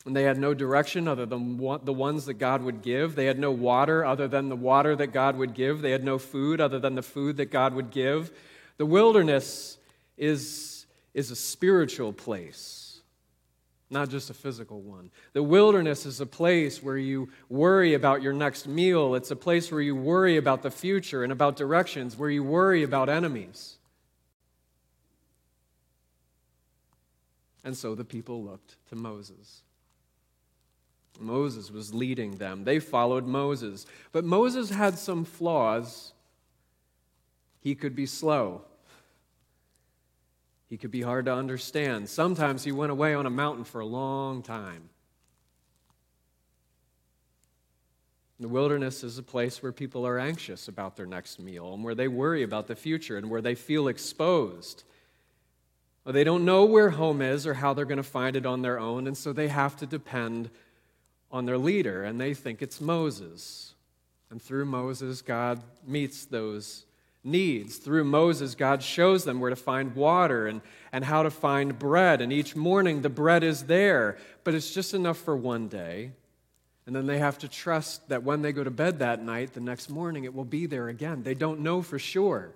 And 0.10 0.16
they 0.16 0.24
had 0.24 0.40
no 0.40 0.56
direction 0.56 1.08
other 1.08 1.28
than 1.28 1.58
the 1.58 1.94
ones 1.94 2.26
that 2.26 2.40
God 2.40 2.64
would 2.64 2.82
give. 2.82 3.14
They 3.14 3.28
had 3.28 3.38
no 3.38 3.52
water 3.52 4.04
other 4.04 4.28
than 4.28 4.50
the 4.50 4.56
water 4.56 4.96
that 4.96 5.14
God 5.14 5.38
would 5.38 5.54
give. 5.54 5.84
They 5.84 5.92
had 5.92 6.04
no 6.04 6.18
food 6.18 6.60
other 6.60 6.80
than 6.80 6.96
the 6.96 7.04
food 7.04 7.38
that 7.38 7.52
God 7.52 7.76
would 7.76 7.92
give. 7.92 8.32
The 8.78 8.88
wilderness 8.88 9.78
is, 10.18 10.88
is 11.14 11.30
a 11.30 11.36
spiritual 11.36 12.12
place, 12.12 13.02
not 13.92 14.10
just 14.10 14.32
a 14.32 14.34
physical 14.34 14.82
one. 14.82 15.12
The 15.34 15.44
wilderness 15.44 16.08
is 16.08 16.20
a 16.22 16.26
place 16.26 16.82
where 16.82 16.98
you 16.98 17.30
worry 17.48 17.94
about 17.94 18.24
your 18.24 18.34
next 18.34 18.68
meal, 18.68 19.14
it's 19.14 19.30
a 19.30 19.36
place 19.36 19.72
where 19.72 19.80
you 19.80 19.96
worry 19.96 20.38
about 20.38 20.64
the 20.64 20.72
future 20.72 21.24
and 21.24 21.32
about 21.32 21.56
directions, 21.56 22.18
where 22.18 22.32
you 22.32 22.44
worry 22.44 22.82
about 22.82 23.10
enemies. 23.10 23.78
And 27.64 27.78
so 27.78 27.94
the 27.94 28.06
people 28.06 28.44
looked 28.44 28.78
to 28.88 28.96
Moses. 28.96 29.62
Moses 31.22 31.72
was 31.72 31.94
leading 31.94 32.38
them. 32.38 32.64
They 32.64 32.80
followed 32.80 33.26
Moses. 33.26 33.86
But 34.12 34.26
Moses 34.26 34.70
had 34.70 34.98
some 34.98 35.26
flaws. 35.26 36.14
He 37.62 37.76
could 37.76 37.96
be 37.96 38.06
slow. 38.06 38.62
He 40.70 40.78
could 40.78 40.92
be 40.92 41.02
hard 41.02 41.26
to 41.26 41.34
understand. 41.34 42.10
Sometimes 42.10 42.64
he 42.64 42.72
went 42.72 42.92
away 42.92 43.14
on 43.14 43.26
a 43.26 43.32
mountain 43.32 43.64
for 43.64 43.82
a 43.82 43.86
long 43.86 44.42
time. 44.44 44.90
The 48.40 48.48
wilderness 48.48 49.04
is 49.04 49.18
a 49.18 49.24
place 49.24 49.62
where 49.62 49.74
people 49.74 50.08
are 50.08 50.18
anxious 50.18 50.70
about 50.70 50.96
their 50.96 51.06
next 51.06 51.40
meal 51.40 51.74
and 51.74 51.84
where 51.84 51.96
they 51.96 52.08
worry 52.08 52.44
about 52.44 52.68
the 52.68 52.76
future 52.76 53.18
and 53.18 53.30
where 53.30 53.42
they 53.42 53.56
feel 53.56 53.90
exposed. 53.90 54.84
They 56.06 56.24
don't 56.24 56.46
know 56.46 56.66
where 56.66 56.92
home 56.92 57.22
is 57.22 57.46
or 57.46 57.56
how 57.56 57.74
they're 57.74 57.86
going 57.86 57.98
to 57.98 58.04
find 58.04 58.36
it 58.36 58.46
on 58.46 58.62
their 58.62 58.80
own, 58.80 59.08
and 59.08 59.18
so 59.18 59.34
they 59.34 59.50
have 59.50 59.76
to 59.78 59.86
depend 59.86 60.50
on 61.32 61.46
their 61.46 61.58
leader, 61.58 62.04
and 62.04 62.20
they 62.20 62.34
think 62.34 62.62
it's 62.62 62.82
Moses. 62.82 63.74
And 64.30 64.42
through 64.42 64.66
Moses, 64.66 65.22
God 65.22 65.62
meets 65.86 66.26
those 66.26 66.86
needs. 67.24 67.78
Through 67.78 68.06
Moses, 68.06 68.56
God 68.56 68.82
shows 68.82 69.24
them 69.24 69.40
where 69.40 69.50
to 69.50 69.56
find 69.56 69.96
water 69.96 70.48
and, 70.48 70.62
and 70.92 71.04
how 71.04 71.24
to 71.24 71.30
find 71.30 71.78
bread. 71.78 72.22
And 72.22 72.32
each 72.32 72.56
morning, 72.56 73.02
the 73.02 73.10
bread 73.10 73.44
is 73.44 73.64
there, 73.64 74.18
but 74.44 74.54
it's 74.54 74.74
just 74.74 74.94
enough 74.94 75.18
for 75.18 75.36
one 75.36 75.68
day. 75.68 76.12
And 76.86 76.96
then 76.96 77.06
they 77.06 77.20
have 77.20 77.38
to 77.40 77.48
trust 77.48 78.10
that 78.10 78.24
when 78.24 78.42
they 78.42 78.52
go 78.52 78.64
to 78.64 78.72
bed 78.72 79.00
that 79.00 79.24
night, 79.24 79.54
the 79.54 79.60
next 79.60 79.90
morning, 79.90 80.24
it 80.24 80.34
will 80.34 80.46
be 80.46 80.66
there 80.66 80.90
again. 80.90 81.24
They 81.24 81.36
don't 81.36 81.60
know 81.60 81.82
for 81.82 82.00
sure. 82.00 82.56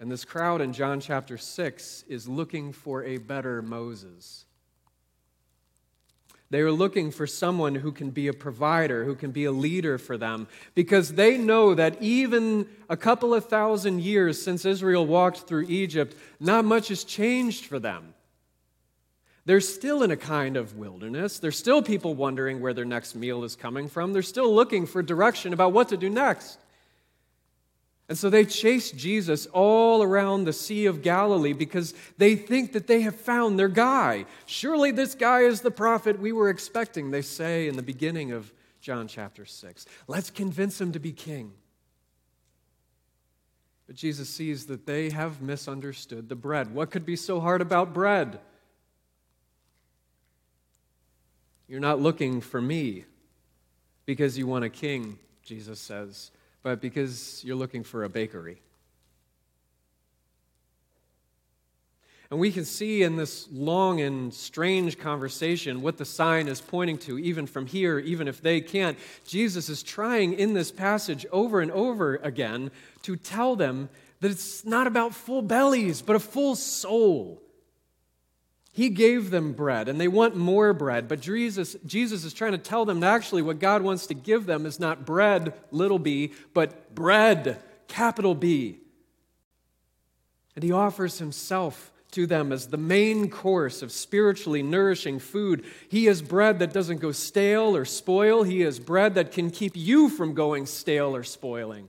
And 0.00 0.10
this 0.10 0.24
crowd 0.24 0.60
in 0.60 0.72
John 0.72 1.00
chapter 1.00 1.36
6 1.36 2.04
is 2.08 2.28
looking 2.28 2.72
for 2.72 3.04
a 3.04 3.18
better 3.18 3.62
Moses. 3.62 4.46
They 6.50 6.60
are 6.60 6.72
looking 6.72 7.10
for 7.10 7.26
someone 7.26 7.74
who 7.74 7.90
can 7.90 8.10
be 8.10 8.28
a 8.28 8.32
provider, 8.32 9.04
who 9.04 9.14
can 9.14 9.32
be 9.32 9.44
a 9.44 9.52
leader 9.52 9.98
for 9.98 10.16
them, 10.16 10.46
because 10.74 11.14
they 11.14 11.36
know 11.36 11.74
that 11.74 12.00
even 12.00 12.68
a 12.88 12.96
couple 12.96 13.34
of 13.34 13.46
thousand 13.46 14.02
years 14.02 14.40
since 14.40 14.64
Israel 14.64 15.06
walked 15.06 15.48
through 15.48 15.66
Egypt, 15.68 16.14
not 16.38 16.64
much 16.64 16.88
has 16.88 17.02
changed 17.02 17.64
for 17.66 17.78
them. 17.78 18.14
They're 19.46 19.60
still 19.60 20.02
in 20.02 20.10
a 20.10 20.16
kind 20.16 20.56
of 20.56 20.76
wilderness. 20.76 21.38
There's 21.38 21.58
still 21.58 21.82
people 21.82 22.14
wondering 22.14 22.60
where 22.60 22.72
their 22.72 22.86
next 22.86 23.14
meal 23.14 23.44
is 23.44 23.56
coming 23.56 23.88
from. 23.88 24.12
They're 24.12 24.22
still 24.22 24.54
looking 24.54 24.86
for 24.86 25.02
direction 25.02 25.52
about 25.52 25.72
what 25.72 25.88
to 25.90 25.96
do 25.96 26.08
next. 26.08 26.58
And 28.08 28.18
so 28.18 28.28
they 28.28 28.44
chase 28.44 28.90
Jesus 28.90 29.46
all 29.46 30.02
around 30.02 30.44
the 30.44 30.52
Sea 30.52 30.86
of 30.86 31.00
Galilee 31.00 31.54
because 31.54 31.94
they 32.18 32.36
think 32.36 32.72
that 32.72 32.86
they 32.86 33.00
have 33.00 33.16
found 33.16 33.58
their 33.58 33.68
guy. 33.68 34.26
Surely 34.44 34.90
this 34.90 35.14
guy 35.14 35.40
is 35.40 35.62
the 35.62 35.70
prophet 35.70 36.20
we 36.20 36.32
were 36.32 36.50
expecting, 36.50 37.10
they 37.10 37.22
say 37.22 37.66
in 37.66 37.76
the 37.76 37.82
beginning 37.82 38.32
of 38.32 38.52
John 38.82 39.08
chapter 39.08 39.46
6. 39.46 39.86
Let's 40.06 40.28
convince 40.28 40.78
him 40.78 40.92
to 40.92 40.98
be 40.98 41.12
king. 41.12 41.52
But 43.86 43.96
Jesus 43.96 44.28
sees 44.28 44.66
that 44.66 44.86
they 44.86 45.08
have 45.08 45.40
misunderstood 45.40 46.28
the 46.28 46.36
bread. 46.36 46.74
What 46.74 46.90
could 46.90 47.06
be 47.06 47.16
so 47.16 47.40
hard 47.40 47.62
about 47.62 47.94
bread? 47.94 48.38
You're 51.68 51.80
not 51.80 52.00
looking 52.00 52.42
for 52.42 52.60
me 52.60 53.04
because 54.04 54.36
you 54.36 54.46
want 54.46 54.66
a 54.66 54.70
king, 54.70 55.18
Jesus 55.42 55.80
says 55.80 56.30
but 56.64 56.80
because 56.80 57.44
you're 57.44 57.54
looking 57.54 57.84
for 57.84 58.02
a 58.02 58.08
bakery. 58.08 58.60
And 62.30 62.40
we 62.40 62.50
can 62.50 62.64
see 62.64 63.02
in 63.02 63.16
this 63.16 63.46
long 63.52 64.00
and 64.00 64.32
strange 64.32 64.98
conversation 64.98 65.82
what 65.82 65.98
the 65.98 66.06
sign 66.06 66.48
is 66.48 66.62
pointing 66.62 66.96
to, 66.98 67.18
even 67.18 67.46
from 67.46 67.66
here, 67.66 67.98
even 67.98 68.26
if 68.26 68.40
they 68.40 68.62
can't. 68.62 68.98
Jesus 69.26 69.68
is 69.68 69.82
trying 69.82 70.32
in 70.32 70.54
this 70.54 70.72
passage 70.72 71.26
over 71.30 71.60
and 71.60 71.70
over 71.70 72.16
again 72.16 72.70
to 73.02 73.14
tell 73.14 73.56
them 73.56 73.90
that 74.20 74.30
it's 74.30 74.64
not 74.64 74.86
about 74.86 75.14
full 75.14 75.42
bellies, 75.42 76.00
but 76.00 76.16
a 76.16 76.20
full 76.20 76.56
soul. 76.56 77.42
He 78.74 78.88
gave 78.88 79.30
them 79.30 79.52
bread, 79.52 79.88
and 79.88 80.00
they 80.00 80.08
want 80.08 80.34
more 80.34 80.72
bread. 80.72 81.06
But 81.06 81.20
Jesus, 81.20 81.76
Jesus 81.86 82.24
is 82.24 82.34
trying 82.34 82.52
to 82.52 82.58
tell 82.58 82.84
them 82.84 82.98
that 83.00 83.14
actually 83.14 83.40
what 83.40 83.60
God 83.60 83.82
wants 83.82 84.08
to 84.08 84.14
give 84.14 84.46
them 84.46 84.66
is 84.66 84.80
not 84.80 85.06
bread, 85.06 85.54
little 85.70 86.00
b, 86.00 86.32
but 86.54 86.92
bread, 86.92 87.62
capital 87.86 88.34
B. 88.34 88.80
And 90.56 90.64
He 90.64 90.72
offers 90.72 91.20
Himself 91.20 91.92
to 92.10 92.26
them 92.26 92.50
as 92.50 92.66
the 92.66 92.76
main 92.76 93.30
course 93.30 93.80
of 93.80 93.92
spiritually 93.92 94.64
nourishing 94.64 95.20
food. 95.20 95.64
He 95.88 96.08
is 96.08 96.20
bread 96.20 96.58
that 96.58 96.72
doesn't 96.72 96.98
go 96.98 97.12
stale 97.12 97.76
or 97.76 97.84
spoil, 97.84 98.42
He 98.42 98.62
is 98.62 98.80
bread 98.80 99.14
that 99.14 99.30
can 99.30 99.52
keep 99.52 99.76
you 99.76 100.08
from 100.08 100.34
going 100.34 100.66
stale 100.66 101.14
or 101.14 101.22
spoiling. 101.22 101.88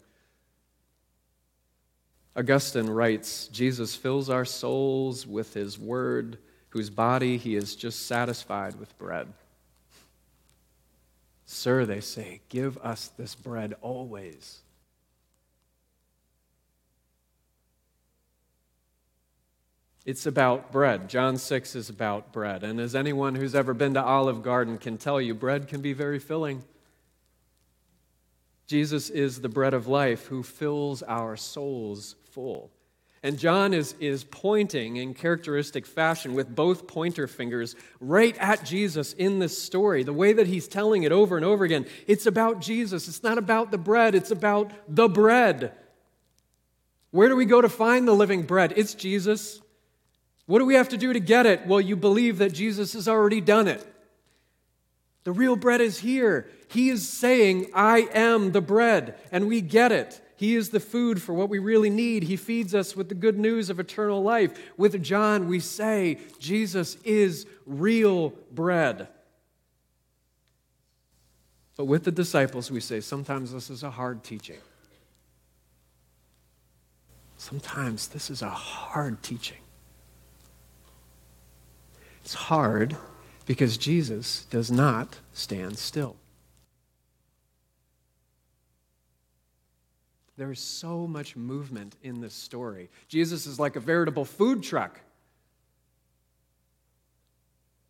Augustine 2.36 2.92
writes 2.92 3.48
Jesus 3.48 3.96
fills 3.96 4.30
our 4.30 4.46
souls 4.46 5.26
with 5.26 5.56
His 5.56 5.80
word 5.80 6.38
whose 6.76 6.90
body 6.90 7.38
he 7.38 7.56
is 7.56 7.74
just 7.74 8.06
satisfied 8.06 8.78
with 8.78 8.98
bread. 8.98 9.26
Sir, 11.46 11.86
they 11.86 12.02
say, 12.02 12.42
give 12.50 12.78
us 12.80 13.08
this 13.18 13.34
bread 13.34 13.76
always. 13.82 14.60
It's 20.06 20.26
about 20.26 20.74
bread. 20.74 21.08
John 21.08 21.38
6 21.38 21.76
is 21.76 21.90
about 21.90 22.34
bread. 22.34 22.62
And 22.62 22.82
as 22.82 22.94
anyone 22.94 23.36
who's 23.36 23.56
ever 23.56 23.74
been 23.74 23.94
to 23.94 24.04
Olive 24.04 24.44
Garden 24.44 24.78
can 24.78 24.98
tell 24.98 25.22
you, 25.22 25.34
bread 25.34 25.70
can 25.70 25.80
be 25.80 25.94
very 25.94 26.20
filling. 26.20 26.62
Jesus 28.68 29.10
is 29.10 29.40
the 29.40 29.48
bread 29.48 29.74
of 29.74 29.88
life 29.88 30.26
who 30.26 30.44
fills 30.44 31.04
our 31.04 31.38
souls 31.38 32.16
full. 32.32 32.70
And 33.26 33.40
John 33.40 33.74
is, 33.74 33.96
is 34.00 34.24
pointing 34.24 34.98
in 34.98 35.16
characteristic 35.16 35.88
fashion 35.88 36.36
with 36.36 36.56
both 36.56 36.86
pointer 36.86 37.26
fingers 37.26 37.76
right 38.00 38.38
at 38.38 38.64
Jesus 38.64 39.14
in 39.14 39.40
this 39.40 39.60
story. 39.60 40.04
The 40.04 40.14
way 40.14 40.34
that 40.34 40.46
he's 40.46 40.68
telling 40.68 41.02
it 41.02 41.12
over 41.12 41.36
and 41.36 41.44
over 41.44 41.66
again, 41.66 41.88
it's 42.06 42.28
about 42.28 42.62
Jesus. 42.62 43.08
It's 43.08 43.24
not 43.24 43.40
about 43.40 43.72
the 43.72 43.80
bread, 43.80 44.14
it's 44.14 44.30
about 44.30 44.70
the 44.88 45.08
bread. 45.08 45.72
Where 47.10 47.28
do 47.28 47.36
we 47.36 47.46
go 47.46 47.62
to 47.62 47.68
find 47.68 48.08
the 48.08 48.14
living 48.14 48.44
bread? 48.44 48.74
It's 48.76 48.94
Jesus. 48.94 49.60
What 50.46 50.60
do 50.60 50.66
we 50.68 50.76
have 50.76 50.90
to 50.90 50.98
do 50.98 51.12
to 51.12 51.20
get 51.20 51.48
it? 51.48 51.66
Well, 51.66 51.82
you 51.82 51.96
believe 51.96 52.38
that 52.38 52.54
Jesus 52.54 52.94
has 52.94 53.08
already 53.08 53.42
done 53.42 53.68
it. 53.68 53.84
The 55.24 55.32
real 55.32 55.56
bread 55.56 55.82
is 55.82 55.98
here. 55.98 56.48
He 56.68 56.90
is 56.90 57.10
saying, 57.10 57.72
I 57.74 58.08
am 58.14 58.52
the 58.52 58.62
bread, 58.62 59.18
and 59.32 59.48
we 59.48 59.62
get 59.62 59.92
it. 59.92 60.22
He 60.38 60.56
is 60.56 60.70
the 60.70 60.80
food 60.80 61.22
for 61.22 61.34
what 61.34 61.50
we 61.50 61.60
really 61.60 61.90
need. 61.90 62.24
He 62.24 62.36
feeds 62.36 62.76
us 62.76 62.96
with 62.96 63.10
the 63.10 63.16
good 63.16 63.40
news 63.40 63.70
of 63.70 63.80
eternal 63.80 64.22
life. 64.22 64.58
With 64.78 65.02
John, 65.02 65.48
we 65.48 65.60
say 65.60 66.18
Jesus 66.40 66.98
is 67.04 67.46
real 67.66 68.34
bread. 68.52 69.08
But 71.78 71.86
with 71.86 72.04
the 72.04 72.12
disciples, 72.12 72.70
we 72.70 72.80
say 72.80 73.00
sometimes 73.00 73.54
this 73.54 73.70
is 73.70 73.84
a 73.84 73.92
hard 73.92 74.24
teaching. 74.24 74.60
Sometimes 77.38 78.08
this 78.08 78.30
is 78.30 78.42
a 78.42 78.50
hard 78.50 79.22
teaching. 79.22 79.58
It's 82.24 82.34
hard 82.34 82.96
because 83.46 83.78
Jesus 83.78 84.46
does 84.50 84.72
not 84.72 85.20
stand 85.34 85.78
still. 85.78 86.16
There 90.38 90.52
is 90.52 90.60
so 90.60 91.08
much 91.08 91.36
movement 91.36 91.96
in 92.04 92.20
this 92.20 92.34
story. 92.34 92.90
Jesus 93.08 93.46
is 93.46 93.60
like 93.60 93.76
a 93.76 93.80
veritable 93.80 94.26
food 94.26 94.64
truck. 94.64 95.00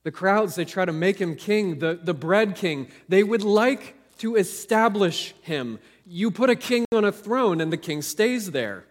The 0.04 0.12
crowds, 0.12 0.54
they 0.54 0.66
try 0.66 0.86
to 0.86 0.94
make 0.94 1.20
him 1.20 1.36
king, 1.36 1.80
the, 1.80 2.00
the 2.02 2.14
bread 2.14 2.56
king. 2.56 2.92
They 3.10 3.24
would 3.24 3.44
like 3.44 3.96
to 4.20 4.36
establish 4.36 5.34
him. 5.42 5.80
You 6.06 6.30
put 6.30 6.52
a 6.52 6.56
king 6.56 6.86
on 6.94 7.04
a 7.04 7.12
throne, 7.12 7.60
and 7.60 7.74
the 7.74 7.78
king 7.78 8.04
stays 8.04 8.52
there. 8.52 8.86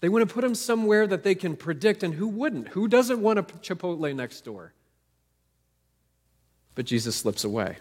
They 0.00 0.08
want 0.08 0.28
to 0.28 0.34
put 0.34 0.42
him 0.42 0.56
somewhere 0.56 1.06
that 1.06 1.22
they 1.22 1.36
can 1.36 1.54
predict, 1.54 2.02
and 2.02 2.12
who 2.12 2.26
wouldn't? 2.26 2.68
Who 2.68 2.88
doesn't 2.88 3.22
want 3.22 3.38
a 3.38 3.44
Chipotle 3.44 4.14
next 4.14 4.44
door? 4.44 4.72
But 6.74 6.84
Jesus 6.86 7.14
slips 7.14 7.44
away. 7.44 7.78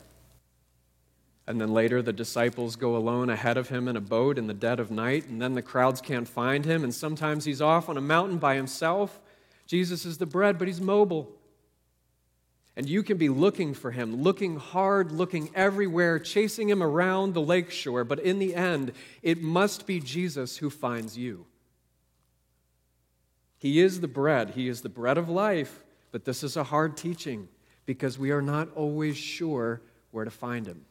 And 1.46 1.60
then 1.60 1.74
later, 1.74 2.02
the 2.02 2.14
disciples 2.14 2.78
go 2.78 2.96
alone 2.96 3.30
ahead 3.30 3.58
of 3.58 3.70
him 3.70 3.88
in 3.88 3.98
a 3.98 4.02
boat 4.02 4.38
in 4.38 4.48
the 4.48 4.54
dead 4.54 4.80
of 4.80 4.92
night, 4.92 5.28
and 5.28 5.42
then 5.42 5.54
the 5.54 5.62
crowds 5.62 6.00
can't 6.00 6.28
find 6.28 6.64
him, 6.64 6.84
and 6.84 6.96
sometimes 6.96 7.44
he's 7.44 7.62
off 7.62 7.90
on 7.90 7.98
a 7.98 8.02
mountain 8.02 8.38
by 8.38 8.56
himself. 8.56 9.20
Jesus 9.68 10.06
is 10.06 10.18
the 10.18 10.26
bread, 10.26 10.58
but 10.58 10.70
he's 10.70 10.80
mobile. 10.80 11.36
And 12.76 12.88
you 12.88 13.04
can 13.04 13.18
be 13.18 13.30
looking 13.30 13.74
for 13.74 13.92
him, 13.92 14.24
looking 14.24 14.56
hard, 14.56 15.12
looking 15.12 15.52
everywhere, 15.54 16.18
chasing 16.18 16.70
him 16.70 16.82
around 16.82 17.34
the 17.34 17.42
lakeshore, 17.42 18.04
but 18.04 18.20
in 18.20 18.40
the 18.40 18.56
end, 18.56 18.94
it 19.22 19.42
must 19.42 19.86
be 19.86 20.00
Jesus 20.00 20.58
who 20.58 20.70
finds 20.70 21.18
you. 21.18 21.46
He 23.60 23.80
is 23.80 24.02
the 24.02 24.08
bread, 24.08 24.52
he 24.52 24.68
is 24.68 24.82
the 24.82 24.90
bread 24.90 25.18
of 25.18 25.30
life, 25.30 25.84
but 26.12 26.26
this 26.26 26.44
is 26.44 26.58
a 26.58 26.64
hard 26.64 26.98
teaching 26.98 27.48
because 27.86 28.18
we 28.18 28.32
are 28.32 28.42
not 28.42 28.70
always 28.76 29.18
sure 29.18 29.82
where 30.12 30.26
to 30.26 30.32
find 30.32 30.66
him. 30.66 30.86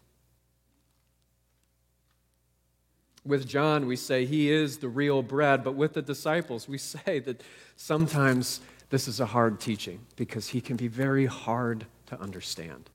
With 3.24 3.46
John, 3.46 3.86
we 3.86 3.96
say 3.96 4.24
he 4.24 4.50
is 4.50 4.78
the 4.78 4.88
real 4.88 5.22
bread, 5.22 5.62
but 5.62 5.74
with 5.74 5.94
the 5.94 6.02
disciples, 6.02 6.68
we 6.68 6.78
say 6.78 7.20
that 7.20 7.42
sometimes 7.76 8.60
this 8.90 9.08
is 9.08 9.20
a 9.20 9.26
hard 9.26 9.60
teaching 9.60 10.00
because 10.16 10.48
he 10.48 10.60
can 10.60 10.76
be 10.76 10.88
very 10.88 11.26
hard 11.26 11.86
to 12.06 12.20
understand. 12.20 12.90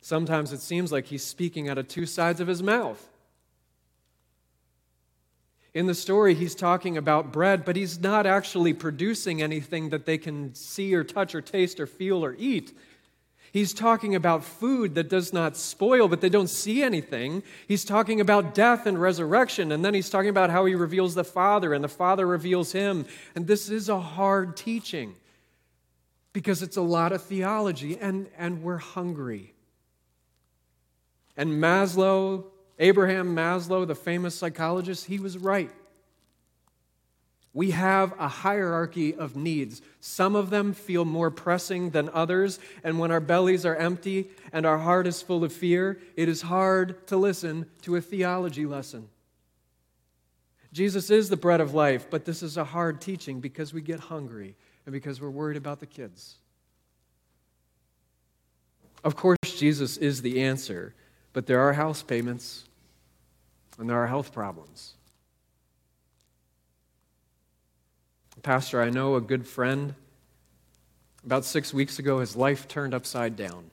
Sometimes 0.00 0.52
it 0.52 0.60
seems 0.60 0.92
like 0.92 1.06
he's 1.06 1.24
speaking 1.24 1.68
out 1.68 1.78
of 1.78 1.88
two 1.88 2.06
sides 2.06 2.40
of 2.40 2.46
his 2.46 2.62
mouth. 2.62 3.08
In 5.74 5.86
the 5.86 5.94
story, 5.94 6.34
he's 6.34 6.54
talking 6.54 6.96
about 6.96 7.32
bread, 7.32 7.64
but 7.64 7.76
he's 7.76 8.00
not 8.00 8.24
actually 8.24 8.72
producing 8.72 9.42
anything 9.42 9.90
that 9.90 10.06
they 10.06 10.16
can 10.16 10.54
see 10.54 10.94
or 10.94 11.04
touch 11.04 11.34
or 11.34 11.42
taste 11.42 11.80
or 11.80 11.86
feel 11.86 12.24
or 12.24 12.34
eat. 12.38 12.72
He's 13.52 13.72
talking 13.72 14.14
about 14.14 14.44
food 14.44 14.94
that 14.96 15.08
does 15.08 15.32
not 15.32 15.56
spoil, 15.56 16.08
but 16.08 16.20
they 16.20 16.28
don't 16.28 16.50
see 16.50 16.82
anything. 16.82 17.42
He's 17.66 17.84
talking 17.84 18.20
about 18.20 18.54
death 18.54 18.86
and 18.86 19.00
resurrection. 19.00 19.72
And 19.72 19.84
then 19.84 19.94
he's 19.94 20.10
talking 20.10 20.28
about 20.30 20.50
how 20.50 20.64
he 20.64 20.74
reveals 20.74 21.14
the 21.14 21.24
Father 21.24 21.72
and 21.72 21.82
the 21.82 21.88
Father 21.88 22.26
reveals 22.26 22.72
him. 22.72 23.06
And 23.34 23.46
this 23.46 23.70
is 23.70 23.88
a 23.88 24.00
hard 24.00 24.56
teaching 24.56 25.14
because 26.32 26.62
it's 26.62 26.76
a 26.76 26.82
lot 26.82 27.12
of 27.12 27.22
theology 27.22 27.98
and, 27.98 28.28
and 28.36 28.62
we're 28.62 28.76
hungry. 28.76 29.54
And 31.36 31.52
Maslow, 31.52 32.44
Abraham 32.78 33.34
Maslow, 33.34 33.86
the 33.86 33.94
famous 33.94 34.34
psychologist, 34.34 35.06
he 35.06 35.18
was 35.18 35.38
right. 35.38 35.70
We 37.56 37.70
have 37.70 38.12
a 38.18 38.28
hierarchy 38.28 39.14
of 39.14 39.34
needs. 39.34 39.80
Some 40.00 40.36
of 40.36 40.50
them 40.50 40.74
feel 40.74 41.06
more 41.06 41.30
pressing 41.30 41.88
than 41.88 42.10
others, 42.10 42.58
and 42.84 42.98
when 42.98 43.10
our 43.10 43.18
bellies 43.18 43.64
are 43.64 43.74
empty 43.74 44.28
and 44.52 44.66
our 44.66 44.76
heart 44.76 45.06
is 45.06 45.22
full 45.22 45.42
of 45.42 45.54
fear, 45.54 45.98
it 46.16 46.28
is 46.28 46.42
hard 46.42 47.06
to 47.06 47.16
listen 47.16 47.64
to 47.80 47.96
a 47.96 48.02
theology 48.02 48.66
lesson. 48.66 49.08
Jesus 50.70 51.08
is 51.08 51.30
the 51.30 51.38
bread 51.38 51.62
of 51.62 51.72
life, 51.72 52.10
but 52.10 52.26
this 52.26 52.42
is 52.42 52.58
a 52.58 52.64
hard 52.64 53.00
teaching 53.00 53.40
because 53.40 53.72
we 53.72 53.80
get 53.80 54.00
hungry 54.00 54.54
and 54.84 54.92
because 54.92 55.18
we're 55.18 55.30
worried 55.30 55.56
about 55.56 55.80
the 55.80 55.86
kids. 55.86 56.34
Of 59.02 59.16
course, 59.16 59.38
Jesus 59.44 59.96
is 59.96 60.20
the 60.20 60.42
answer, 60.42 60.92
but 61.32 61.46
there 61.46 61.60
are 61.60 61.72
house 61.72 62.02
payments 62.02 62.66
and 63.78 63.88
there 63.88 63.96
are 63.96 64.08
health 64.08 64.34
problems. 64.34 64.95
Pastor, 68.46 68.80
I 68.80 68.90
know 68.90 69.16
a 69.16 69.20
good 69.20 69.44
friend. 69.44 69.92
About 71.24 71.44
six 71.44 71.74
weeks 71.74 71.98
ago, 71.98 72.20
his 72.20 72.36
life 72.36 72.68
turned 72.68 72.94
upside 72.94 73.34
down. 73.34 73.72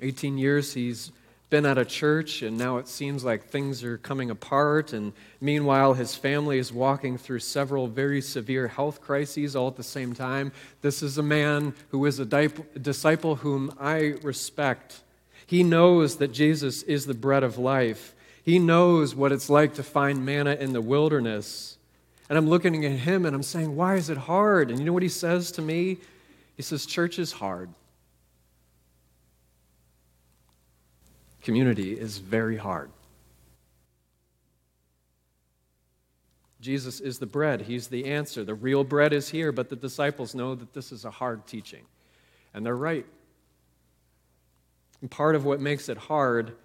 18 0.00 0.38
years 0.38 0.72
he's 0.72 1.10
been 1.50 1.66
at 1.66 1.78
a 1.78 1.84
church, 1.84 2.42
and 2.42 2.56
now 2.56 2.76
it 2.76 2.86
seems 2.86 3.24
like 3.24 3.48
things 3.48 3.82
are 3.82 3.98
coming 3.98 4.30
apart. 4.30 4.92
And 4.92 5.14
meanwhile, 5.40 5.94
his 5.94 6.14
family 6.14 6.60
is 6.60 6.72
walking 6.72 7.18
through 7.18 7.40
several 7.40 7.88
very 7.88 8.20
severe 8.20 8.68
health 8.68 9.00
crises 9.00 9.56
all 9.56 9.66
at 9.66 9.74
the 9.74 9.82
same 9.82 10.14
time. 10.14 10.52
This 10.80 11.02
is 11.02 11.18
a 11.18 11.24
man 11.24 11.74
who 11.88 12.06
is 12.06 12.20
a 12.20 12.24
disciple 12.24 13.34
whom 13.34 13.74
I 13.80 14.14
respect. 14.22 15.00
He 15.44 15.64
knows 15.64 16.18
that 16.18 16.32
Jesus 16.32 16.84
is 16.84 17.06
the 17.06 17.14
bread 17.14 17.42
of 17.42 17.58
life, 17.58 18.14
he 18.44 18.60
knows 18.60 19.12
what 19.12 19.32
it's 19.32 19.50
like 19.50 19.74
to 19.74 19.82
find 19.82 20.24
manna 20.24 20.54
in 20.54 20.72
the 20.72 20.80
wilderness. 20.80 21.75
And 22.28 22.36
I'm 22.36 22.48
looking 22.48 22.84
at 22.84 22.92
him 22.92 23.24
and 23.24 23.34
I'm 23.34 23.42
saying, 23.42 23.74
Why 23.76 23.96
is 23.96 24.10
it 24.10 24.18
hard? 24.18 24.70
And 24.70 24.78
you 24.78 24.84
know 24.84 24.92
what 24.92 25.02
he 25.02 25.08
says 25.08 25.52
to 25.52 25.62
me? 25.62 25.98
He 26.56 26.62
says, 26.62 26.86
Church 26.86 27.18
is 27.18 27.32
hard. 27.32 27.70
Community 31.42 31.92
is 31.92 32.18
very 32.18 32.56
hard. 32.56 32.90
Jesus 36.60 36.98
is 36.98 37.20
the 37.20 37.26
bread, 37.26 37.62
He's 37.62 37.86
the 37.86 38.06
answer. 38.06 38.42
The 38.42 38.54
real 38.54 38.82
bread 38.82 39.12
is 39.12 39.28
here, 39.28 39.52
but 39.52 39.68
the 39.68 39.76
disciples 39.76 40.34
know 40.34 40.56
that 40.56 40.72
this 40.72 40.90
is 40.90 41.04
a 41.04 41.10
hard 41.10 41.46
teaching. 41.46 41.84
And 42.52 42.66
they're 42.66 42.74
right. 42.74 43.06
And 45.00 45.10
part 45.10 45.36
of 45.36 45.44
what 45.44 45.60
makes 45.60 45.88
it 45.88 45.98
hard 45.98 46.56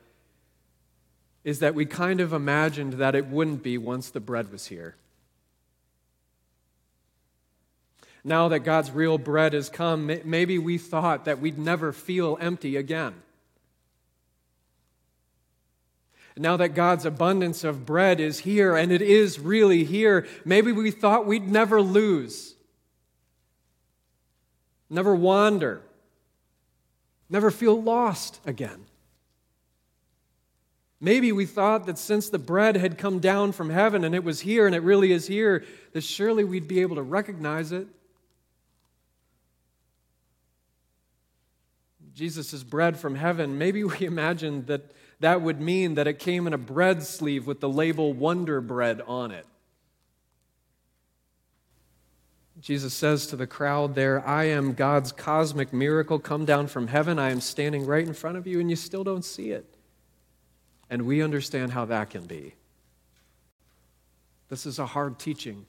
is 1.44 1.60
that 1.60 1.76
we 1.76 1.86
kind 1.86 2.20
of 2.22 2.34
imagined 2.34 2.94
that 2.94 3.14
it 3.14 3.28
wouldn't 3.28 3.62
be 3.62 3.78
once 3.78 4.10
the 4.10 4.20
bread 4.20 4.52
was 4.52 4.68
here. 4.68 4.96
Now 8.24 8.50
that 8.50 8.60
God's 8.60 8.92
real 8.92 9.18
bread 9.18 9.54
has 9.54 9.70
come, 9.70 10.12
maybe 10.24 10.60
we 10.60 10.78
thought 10.78 11.26
that 11.26 11.40
we'd 11.40 11.58
never 11.58 11.92
feel 11.92 12.38
empty 12.40 12.78
again. 12.78 13.16
Now 16.38 16.56
that 16.58 16.70
God's 16.76 17.06
abundance 17.06 17.64
of 17.64 17.86
bread 17.86 18.20
is 18.20 18.40
here, 18.40 18.76
and 18.76 18.92
it 18.92 19.02
is 19.02 19.40
really 19.40 19.84
here, 19.84 20.28
maybe 20.46 20.72
we 20.72 20.92
thought 20.92 21.26
we'd 21.26 21.50
never 21.50 21.82
lose, 21.82 22.56
never 24.90 25.14
wander, 25.14 25.82
never 27.30 27.52
feel 27.52 27.82
lost 27.82 28.40
again. 28.46 28.86
Maybe 31.04 31.32
we 31.32 31.48
thought 31.48 31.88
that 31.88 31.98
since 31.98 32.30
the 32.30 32.40
bread 32.40 32.76
had 32.76 33.00
come 33.00 33.20
down 33.20 33.52
from 33.54 33.72
heaven 33.72 34.04
and 34.04 34.14
it 34.14 34.24
was 34.24 34.42
here 34.42 34.68
and 34.68 34.76
it 34.76 34.84
really 34.84 35.12
is 35.12 35.26
here, 35.26 35.66
that 35.94 36.04
surely 36.04 36.44
we'd 36.44 36.68
be 36.68 36.82
able 36.82 36.96
to 36.96 37.02
recognize 37.02 37.72
it 37.72 37.88
Jesus' 42.14 42.54
is 42.54 42.64
bread 42.64 42.98
from 42.98 43.16
heaven, 43.16 43.58
maybe 43.58 43.84
we 43.84 44.06
imagined 44.06 44.68
that 44.68 44.92
that 45.20 45.42
would 45.42 45.62
mean 45.62 45.96
that 45.96 46.08
it 46.08 46.20
came 46.20 46.48
in 46.48 46.54
a 46.54 46.58
bread 46.58 47.04
sleeve 47.04 47.46
with 47.46 47.60
the 47.60 47.70
label 47.70 48.12
Wonder 48.12 48.60
Bread 48.60 49.02
on 49.08 49.32
it. 49.32 49.46
Jesus 52.60 52.94
says 52.94 53.28
to 53.28 53.36
the 53.36 53.48
crowd 53.48 53.96
there, 53.96 54.26
I 54.28 54.46
am 54.46 54.74
God's 54.74 55.12
cosmic 55.12 55.74
miracle 55.74 56.20
come 56.20 56.46
down 56.46 56.68
from 56.68 56.88
heaven. 56.88 57.18
I 57.18 57.32
am 57.32 57.42
standing 57.42 57.86
right 57.86 58.06
in 58.06 58.14
front 58.14 58.38
of 58.38 58.46
you, 58.46 58.60
and 58.60 58.70
you 58.70 58.76
still 58.76 59.04
don't 59.04 59.26
see 59.26 59.52
it. 59.52 59.66
And 60.90 61.04
we 61.04 61.24
understand 61.24 61.72
how 61.72 61.86
that 61.86 62.12
can 62.12 62.26
be. 62.26 62.54
This 64.50 64.66
is 64.66 64.78
a 64.78 64.86
hard 64.86 65.18
teaching. 65.18 65.66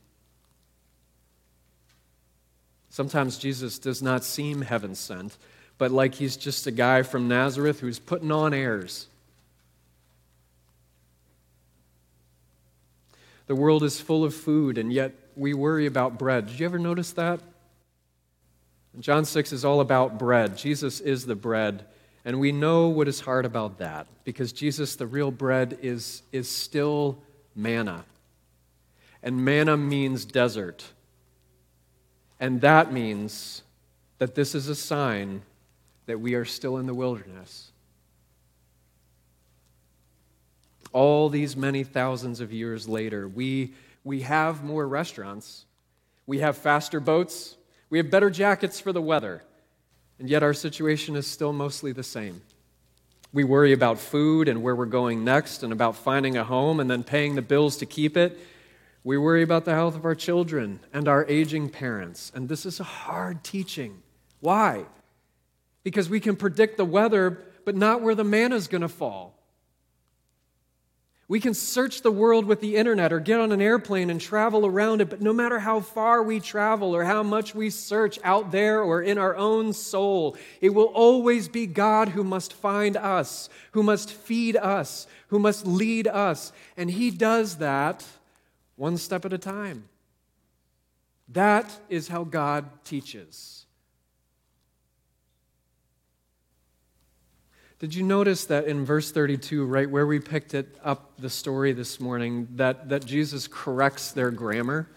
Sometimes 2.90 3.38
Jesus 3.38 3.78
does 3.78 4.02
not 4.02 4.24
seem 4.24 4.60
heaven 4.60 4.94
sent 4.94 5.38
but 5.82 5.90
like 5.90 6.14
he's 6.14 6.36
just 6.36 6.68
a 6.68 6.70
guy 6.70 7.02
from 7.02 7.26
Nazareth 7.26 7.80
who's 7.80 7.98
putting 7.98 8.30
on 8.30 8.54
airs. 8.54 9.08
The 13.48 13.56
world 13.56 13.82
is 13.82 14.00
full 14.00 14.22
of 14.22 14.32
food, 14.32 14.78
and 14.78 14.92
yet 14.92 15.12
we 15.34 15.54
worry 15.54 15.86
about 15.86 16.20
bread. 16.20 16.46
Did 16.46 16.60
you 16.60 16.66
ever 16.66 16.78
notice 16.78 17.10
that? 17.14 17.40
John 19.00 19.24
6 19.24 19.52
is 19.52 19.64
all 19.64 19.80
about 19.80 20.20
bread. 20.20 20.56
Jesus 20.56 21.00
is 21.00 21.26
the 21.26 21.34
bread. 21.34 21.84
And 22.24 22.38
we 22.38 22.52
know 22.52 22.86
what 22.86 23.08
is 23.08 23.18
hard 23.18 23.44
about 23.44 23.78
that 23.78 24.06
because 24.22 24.52
Jesus, 24.52 24.94
the 24.94 25.08
real 25.08 25.32
bread, 25.32 25.80
is, 25.82 26.22
is 26.30 26.48
still 26.48 27.18
manna. 27.56 28.04
And 29.20 29.44
manna 29.44 29.76
means 29.76 30.24
desert. 30.24 30.84
And 32.38 32.60
that 32.60 32.92
means 32.92 33.62
that 34.18 34.36
this 34.36 34.54
is 34.54 34.68
a 34.68 34.76
sign 34.76 35.42
that 36.06 36.20
we 36.20 36.34
are 36.34 36.44
still 36.44 36.78
in 36.78 36.86
the 36.86 36.94
wilderness. 36.94 37.70
All 40.92 41.28
these 41.28 41.56
many 41.56 41.84
thousands 41.84 42.40
of 42.40 42.52
years 42.52 42.88
later, 42.88 43.26
we, 43.26 43.74
we 44.04 44.22
have 44.22 44.62
more 44.62 44.86
restaurants, 44.86 45.64
we 46.26 46.40
have 46.40 46.56
faster 46.56 47.00
boats, 47.00 47.56
we 47.88 47.98
have 47.98 48.10
better 48.10 48.30
jackets 48.30 48.80
for 48.80 48.92
the 48.92 49.00
weather, 49.00 49.42
and 50.18 50.28
yet 50.28 50.42
our 50.42 50.54
situation 50.54 51.16
is 51.16 51.26
still 51.26 51.52
mostly 51.52 51.92
the 51.92 52.02
same. 52.02 52.42
We 53.32 53.44
worry 53.44 53.72
about 53.72 53.98
food 53.98 54.48
and 54.48 54.62
where 54.62 54.76
we're 54.76 54.84
going 54.84 55.24
next, 55.24 55.62
and 55.62 55.72
about 55.72 55.96
finding 55.96 56.36
a 56.36 56.44
home 56.44 56.80
and 56.80 56.90
then 56.90 57.02
paying 57.02 57.34
the 57.34 57.42
bills 57.42 57.78
to 57.78 57.86
keep 57.86 58.16
it. 58.16 58.38
We 59.04 59.16
worry 59.16 59.42
about 59.42 59.64
the 59.64 59.74
health 59.74 59.96
of 59.96 60.04
our 60.04 60.14
children 60.14 60.80
and 60.92 61.08
our 61.08 61.26
aging 61.26 61.70
parents. 61.70 62.30
And 62.34 62.48
this 62.48 62.66
is 62.66 62.78
a 62.78 62.84
hard 62.84 63.42
teaching. 63.42 64.02
Why? 64.40 64.84
Because 65.84 66.08
we 66.08 66.20
can 66.20 66.36
predict 66.36 66.76
the 66.76 66.84
weather, 66.84 67.42
but 67.64 67.76
not 67.76 68.02
where 68.02 68.14
the 68.14 68.24
manna 68.24 68.56
is 68.56 68.68
going 68.68 68.82
to 68.82 68.88
fall. 68.88 69.42
We 71.32 71.40
can 71.40 71.54
search 71.54 72.02
the 72.02 72.10
world 72.10 72.44
with 72.44 72.60
the 72.60 72.76
internet 72.76 73.10
or 73.10 73.18
get 73.18 73.40
on 73.40 73.52
an 73.52 73.62
airplane 73.62 74.10
and 74.10 74.20
travel 74.20 74.66
around 74.66 75.00
it, 75.00 75.08
but 75.08 75.22
no 75.22 75.32
matter 75.32 75.60
how 75.60 75.80
far 75.80 76.22
we 76.22 76.40
travel 76.40 76.94
or 76.94 77.04
how 77.04 77.22
much 77.22 77.54
we 77.54 77.70
search 77.70 78.18
out 78.22 78.52
there 78.52 78.82
or 78.82 79.00
in 79.00 79.16
our 79.16 79.34
own 79.34 79.72
soul, 79.72 80.36
it 80.60 80.74
will 80.74 80.92
always 80.92 81.48
be 81.48 81.66
God 81.66 82.10
who 82.10 82.22
must 82.22 82.52
find 82.52 82.98
us, 82.98 83.48
who 83.70 83.82
must 83.82 84.12
feed 84.12 84.56
us, 84.56 85.06
who 85.28 85.38
must 85.38 85.66
lead 85.66 86.06
us. 86.06 86.52
And 86.76 86.90
He 86.90 87.10
does 87.10 87.56
that 87.56 88.04
one 88.76 88.98
step 88.98 89.24
at 89.24 89.32
a 89.32 89.38
time. 89.38 89.88
That 91.28 91.70
is 91.88 92.08
how 92.08 92.24
God 92.24 92.66
teaches. 92.84 93.61
Did 97.82 97.96
you 97.96 98.04
notice 98.04 98.44
that 98.44 98.66
in 98.66 98.84
verse 98.84 99.10
32, 99.10 99.64
right 99.64 99.90
where 99.90 100.06
we 100.06 100.20
picked 100.20 100.54
it 100.54 100.78
up 100.84 101.14
the 101.18 101.28
story 101.28 101.72
this 101.72 101.98
morning, 101.98 102.46
that, 102.54 102.90
that 102.90 103.04
Jesus 103.04 103.48
corrects 103.48 104.12
their 104.12 104.30
grammar? 104.30 104.88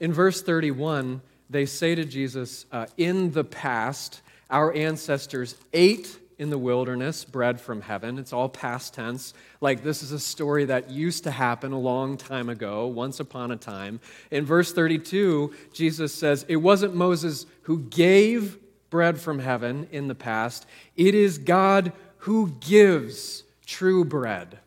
In 0.00 0.12
verse 0.12 0.42
31, 0.42 1.22
they 1.48 1.64
say 1.64 1.94
to 1.94 2.04
Jesus, 2.04 2.66
uh, 2.72 2.86
In 2.96 3.30
the 3.30 3.44
past, 3.44 4.20
our 4.50 4.74
ancestors 4.74 5.54
ate 5.72 6.18
in 6.38 6.50
the 6.50 6.58
wilderness 6.58 7.24
bread 7.24 7.60
from 7.60 7.80
heaven. 7.80 8.18
It's 8.18 8.32
all 8.32 8.48
past 8.48 8.94
tense. 8.94 9.32
Like 9.60 9.84
this 9.84 10.02
is 10.02 10.10
a 10.10 10.18
story 10.18 10.64
that 10.64 10.90
used 10.90 11.22
to 11.22 11.30
happen 11.30 11.70
a 11.70 11.78
long 11.78 12.16
time 12.16 12.48
ago, 12.48 12.88
once 12.88 13.20
upon 13.20 13.52
a 13.52 13.56
time. 13.56 14.00
In 14.32 14.44
verse 14.44 14.72
32, 14.72 15.54
Jesus 15.72 16.12
says, 16.12 16.44
It 16.48 16.56
wasn't 16.56 16.96
Moses 16.96 17.46
who 17.62 17.78
gave 17.78 18.58
bread 18.94 19.20
from 19.20 19.40
heaven 19.40 19.88
in 19.90 20.06
the 20.06 20.14
past, 20.14 20.66
it 20.96 21.16
is 21.16 21.36
God 21.36 21.90
who 22.18 22.54
gives 22.60 23.42
true 23.66 24.04
bread. 24.04 24.60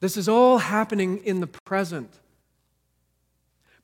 This 0.00 0.16
is 0.16 0.28
all 0.28 0.58
happening 0.58 1.18
in 1.18 1.38
the 1.38 1.46
present. 1.46 2.12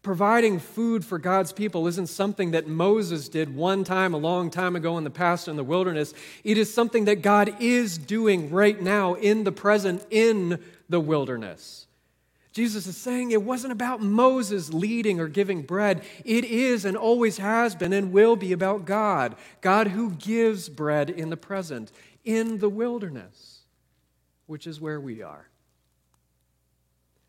Providing 0.03 0.59
food 0.59 1.05
for 1.05 1.21
God's 1.21 1.53
people 1.53 1.87
isn't 1.87 2.09
something 2.09 2.51
that 2.51 2.67
Moses 2.67 3.29
did 3.29 3.55
one 3.55 3.85
time 3.85 4.13
a 4.13 4.19
long 4.19 4.51
time 4.51 4.75
ago 4.75 4.99
in 4.99 5.05
the 5.05 5.09
past 5.09 5.47
in 5.47 5.55
the 5.55 5.63
wilderness. 5.63 6.15
It 6.43 6.59
is 6.59 6.75
something 6.75 7.05
that 7.05 7.23
God 7.23 7.55
is 7.61 7.97
doing 7.97 8.51
right 8.51 8.83
now 8.83 9.15
in 9.15 9.45
the 9.45 9.53
present 9.53 10.05
in 10.11 10.61
the 10.89 10.99
wilderness. 10.99 11.87
Jesus 12.53 12.87
is 12.87 12.99
saying 12.99 13.31
it 13.31 13.43
wasn't 13.43 13.73
about 13.73 14.03
Moses 14.03 14.73
leading 14.73 15.19
or 15.19 15.27
giving 15.27 15.63
bread. 15.63 16.05
It 16.25 16.45
is 16.45 16.85
and 16.85 16.97
always 16.97 17.39
has 17.39 17.75
been 17.75 17.95
and 17.95 18.13
will 18.13 18.37
be 18.37 18.53
about 18.53 18.85
God. 18.85 19.37
God 19.63 19.89
who 19.89 20.11
gives 20.11 20.69
bread 20.69 21.09
in 21.09 21.31
the 21.31 21.37
present, 21.37 21.91
in 22.25 22.59
the 22.59 22.69
wilderness, 22.69 23.61
which 24.47 24.67
is 24.67 24.81
where 24.81 25.01
we 25.01 25.23
are. 25.23 25.49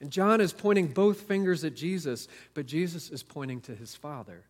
And 0.02 0.12
John 0.12 0.42
is 0.42 0.52
pointing 0.52 0.88
both 0.88 1.22
fingers 1.22 1.64
at 1.64 1.76
Jesus, 1.76 2.28
but 2.54 2.66
Jesus 2.66 3.10
is 3.10 3.24
pointing 3.24 3.62
to 3.62 3.74
his 3.74 3.96
Father. 3.96 4.44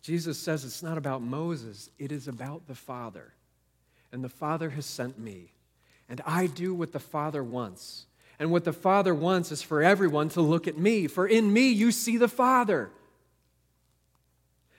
Jesus 0.00 0.38
says 0.38 0.64
it's 0.64 0.82
not 0.82 0.96
about 0.96 1.20
Moses, 1.20 1.90
it 1.98 2.10
is 2.10 2.28
about 2.28 2.66
the 2.66 2.74
Father. 2.74 3.34
And 4.10 4.24
the 4.24 4.30
Father 4.30 4.70
has 4.70 4.86
sent 4.86 5.18
me. 5.18 5.52
And 6.08 6.22
I 6.24 6.46
do 6.46 6.74
what 6.74 6.92
the 6.92 7.00
Father 7.00 7.44
wants. 7.44 8.06
And 8.44 8.52
what 8.52 8.64
the 8.64 8.74
Father 8.74 9.14
wants 9.14 9.50
is 9.52 9.62
for 9.62 9.82
everyone 9.82 10.28
to 10.28 10.42
look 10.42 10.68
at 10.68 10.76
me, 10.76 11.06
for 11.06 11.26
in 11.26 11.50
me 11.50 11.70
you 11.70 11.90
see 11.90 12.18
the 12.18 12.28
Father. 12.28 12.90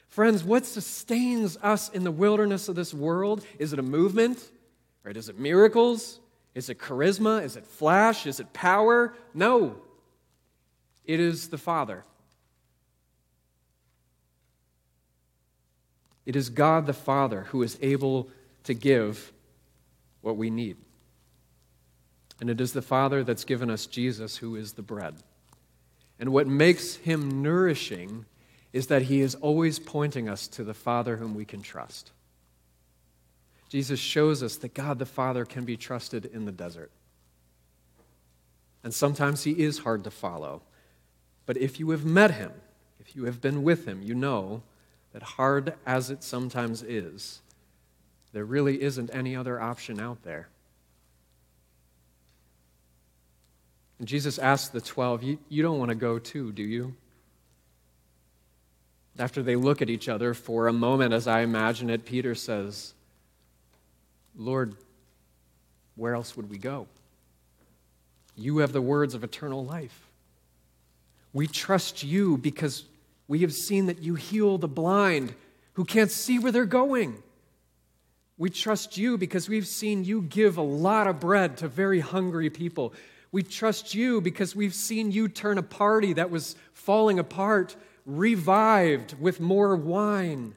Friends, 0.07 0.43
what 0.43 0.67
sustains 0.67 1.57
us 1.63 1.89
in 1.89 2.03
the 2.03 2.11
wilderness 2.11 2.69
of 2.69 2.75
this 2.75 2.93
world? 2.93 3.43
Is 3.57 3.73
it 3.73 3.79
a 3.79 3.81
movement? 3.81 4.51
Right? 5.03 5.17
Is 5.17 5.29
it 5.29 5.39
miracles? 5.39 6.19
Is 6.53 6.69
it 6.69 6.77
charisma? 6.77 7.43
Is 7.43 7.55
it 7.55 7.65
flash? 7.65 8.27
Is 8.27 8.39
it 8.39 8.53
power? 8.53 9.15
No. 9.33 9.77
It 11.03 11.19
is 11.19 11.49
the 11.49 11.57
Father. 11.57 12.03
It 16.27 16.35
is 16.35 16.51
God 16.51 16.85
the 16.85 16.93
Father 16.93 17.47
who 17.49 17.63
is 17.63 17.79
able 17.81 18.29
to 18.65 18.75
give 18.75 19.33
what 20.21 20.37
we 20.37 20.51
need. 20.51 20.77
And 22.39 22.49
it 22.49 22.59
is 22.59 22.73
the 22.73 22.81
Father 22.81 23.23
that's 23.23 23.45
given 23.45 23.69
us 23.69 23.85
Jesus, 23.85 24.37
who 24.37 24.55
is 24.55 24.73
the 24.73 24.81
bread. 24.81 25.15
And 26.19 26.29
what 26.29 26.47
makes 26.47 26.95
him 26.95 27.41
nourishing 27.41 28.25
is 28.73 28.87
that 28.87 29.03
he 29.03 29.21
is 29.21 29.35
always 29.35 29.79
pointing 29.79 30.27
us 30.27 30.47
to 30.49 30.63
the 30.63 30.73
Father 30.73 31.17
whom 31.17 31.33
we 31.33 31.45
can 31.45 31.61
trust. 31.61 32.11
Jesus 33.69 33.99
shows 33.99 34.43
us 34.43 34.57
that 34.57 34.73
God 34.73 34.99
the 34.99 35.05
Father 35.05 35.45
can 35.45 35.65
be 35.65 35.77
trusted 35.77 36.25
in 36.25 36.45
the 36.45 36.51
desert. 36.51 36.91
And 38.83 38.93
sometimes 38.93 39.43
he 39.43 39.51
is 39.63 39.79
hard 39.79 40.03
to 40.03 40.11
follow. 40.11 40.61
But 41.45 41.57
if 41.57 41.79
you 41.79 41.89
have 41.91 42.05
met 42.05 42.31
him, 42.31 42.51
if 42.99 43.15
you 43.15 43.25
have 43.25 43.41
been 43.41 43.63
with 43.63 43.87
him, 43.87 44.01
you 44.01 44.13
know 44.13 44.61
that 45.13 45.23
hard 45.23 45.73
as 45.85 46.09
it 46.09 46.23
sometimes 46.23 46.83
is, 46.83 47.41
there 48.33 48.45
really 48.45 48.81
isn't 48.81 49.09
any 49.13 49.35
other 49.35 49.59
option 49.61 49.99
out 49.99 50.23
there. 50.23 50.49
And 53.99 54.07
Jesus 54.07 54.37
asked 54.37 54.73
the 54.73 54.81
12, 54.81 55.23
you, 55.23 55.39
you 55.49 55.63
don't 55.63 55.79
want 55.79 55.89
to 55.89 55.95
go 55.95 56.19
too, 56.19 56.51
do 56.51 56.63
you? 56.63 56.95
After 59.17 59.41
they 59.41 59.55
look 59.55 59.81
at 59.81 59.89
each 59.89 60.09
other 60.09 60.33
for 60.33 60.67
a 60.67 60.73
moment, 60.73 61.13
as 61.13 61.27
I 61.27 61.41
imagine 61.41 61.89
it, 61.89 62.05
Peter 62.05 62.35
says, 62.35 62.93
Lord, 64.35 64.75
where 65.95 66.13
else 66.13 66.35
would 66.35 66.49
we 66.49 66.57
go? 66.57 66.87
You 68.35 68.57
have 68.57 68.73
the 68.73 68.81
words 68.81 69.13
of 69.13 69.23
eternal 69.23 69.63
life. 69.63 70.07
We 71.31 71.47
trust 71.47 72.03
you 72.03 72.37
because 72.37 72.83
we 73.27 73.39
have 73.39 73.53
seen 73.53 73.85
that 73.85 74.01
you 74.01 74.15
heal 74.15 74.57
the 74.57 74.67
blind 74.67 75.33
who 75.73 75.85
can't 75.85 76.11
see 76.11 76.39
where 76.39 76.51
they're 76.51 76.65
going. 76.65 77.21
We 78.37 78.49
trust 78.49 78.97
you 78.97 79.17
because 79.17 79.47
we've 79.47 79.67
seen 79.67 80.03
you 80.03 80.21
give 80.21 80.57
a 80.57 80.61
lot 80.61 81.07
of 81.07 81.21
bread 81.21 81.57
to 81.57 81.69
very 81.69 82.01
hungry 82.01 82.49
people. 82.49 82.93
We 83.31 83.43
trust 83.43 83.93
you 83.93 84.21
because 84.21 84.55
we've 84.55 84.73
seen 84.73 85.11
you 85.11 85.27
turn 85.27 85.57
a 85.57 85.63
party 85.63 86.13
that 86.13 86.31
was 86.31 86.55
falling 86.73 87.19
apart 87.19 87.75
revived 88.05 89.19
with 89.19 89.39
more 89.39 89.75
wine. 89.75 90.55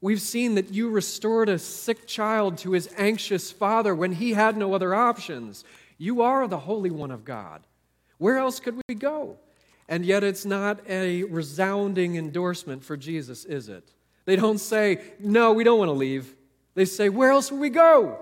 We've 0.00 0.20
seen 0.20 0.56
that 0.56 0.74
you 0.74 0.90
restored 0.90 1.48
a 1.48 1.58
sick 1.58 2.06
child 2.06 2.58
to 2.58 2.72
his 2.72 2.92
anxious 2.96 3.52
father 3.52 3.94
when 3.94 4.12
he 4.12 4.32
had 4.32 4.56
no 4.56 4.74
other 4.74 4.94
options. 4.94 5.64
You 5.96 6.22
are 6.22 6.48
the 6.48 6.58
Holy 6.58 6.90
One 6.90 7.12
of 7.12 7.24
God. 7.24 7.62
Where 8.18 8.38
else 8.38 8.58
could 8.58 8.80
we 8.88 8.94
go? 8.96 9.36
And 9.88 10.04
yet, 10.04 10.24
it's 10.24 10.44
not 10.44 10.80
a 10.88 11.24
resounding 11.24 12.16
endorsement 12.16 12.82
for 12.82 12.96
Jesus, 12.96 13.44
is 13.44 13.68
it? 13.68 13.92
They 14.24 14.36
don't 14.36 14.58
say, 14.58 15.02
No, 15.20 15.52
we 15.52 15.64
don't 15.64 15.78
want 15.78 15.90
to 15.90 15.92
leave. 15.92 16.34
They 16.74 16.84
say, 16.84 17.08
Where 17.08 17.30
else 17.30 17.50
would 17.50 17.60
we 17.60 17.68
go? 17.70 18.18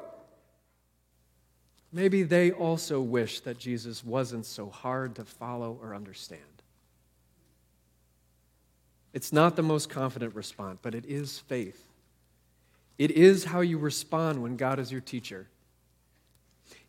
Maybe 1.92 2.22
they 2.22 2.52
also 2.52 3.00
wish 3.00 3.40
that 3.40 3.58
Jesus 3.58 4.04
wasn't 4.04 4.46
so 4.46 4.70
hard 4.70 5.16
to 5.16 5.24
follow 5.24 5.78
or 5.82 5.94
understand. 5.94 6.40
It's 9.12 9.32
not 9.32 9.56
the 9.56 9.62
most 9.62 9.90
confident 9.90 10.34
response, 10.34 10.78
but 10.82 10.94
it 10.94 11.04
is 11.06 11.40
faith. 11.40 11.84
It 12.96 13.10
is 13.10 13.44
how 13.44 13.60
you 13.60 13.78
respond 13.78 14.42
when 14.42 14.56
God 14.56 14.78
is 14.78 14.92
your 14.92 15.00
teacher. 15.00 15.48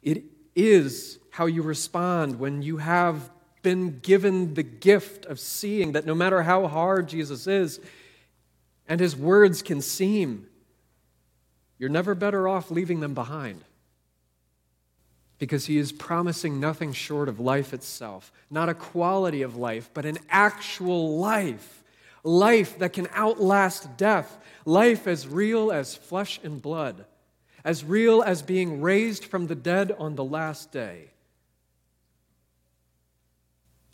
It 0.04 0.24
is 0.56 1.18
how 1.32 1.46
you 1.46 1.62
respond 1.62 2.38
when 2.38 2.62
you 2.62 2.78
have 2.78 3.32
been 3.64 4.00
given 4.00 4.54
the 4.54 4.64
gift 4.64 5.26
of 5.26 5.40
seeing 5.40 5.94
that 5.94 6.06
no 6.06 6.14
matter 6.14 6.44
how 6.44 6.68
hard 6.68 7.08
Jesus 7.08 7.48
is 7.48 7.80
and 8.88 9.00
his 9.00 9.16
words 9.16 9.62
can 9.62 9.82
seem, 9.82 10.48
you're 11.78 11.90
never 11.90 12.14
better 12.14 12.48
off 12.48 12.70
leaving 12.70 13.00
them 13.00 13.14
behind. 13.14 13.64
Because 15.42 15.66
he 15.66 15.80
is 15.80 15.92
promising 15.92 16.60
nothing 16.60 16.94
short 16.94 17.28
of 17.28 17.40
life 17.40 17.74
itself, 17.74 18.32
not 18.52 18.70
a 18.70 18.76
quality 18.76 19.42
of 19.42 19.56
life, 19.56 19.90
but 19.92 20.06
an 20.06 20.20
actual 20.30 21.18
life. 21.18 21.84
Life 22.24 22.78
that 22.78 22.94
can 22.94 23.08
outlast 23.16 23.98
death, 23.98 24.38
life 24.66 25.08
as 25.08 25.28
real 25.28 25.72
as 25.72 25.96
flesh 25.96 26.40
and 26.44 26.62
blood, 26.62 27.06
as 27.64 27.84
real 27.84 28.22
as 28.22 28.44
being 28.44 28.82
raised 28.82 29.26
from 29.26 29.48
the 29.48 29.56
dead 29.56 29.92
on 29.98 30.14
the 30.14 30.24
last 30.24 30.72
day. 30.72 31.10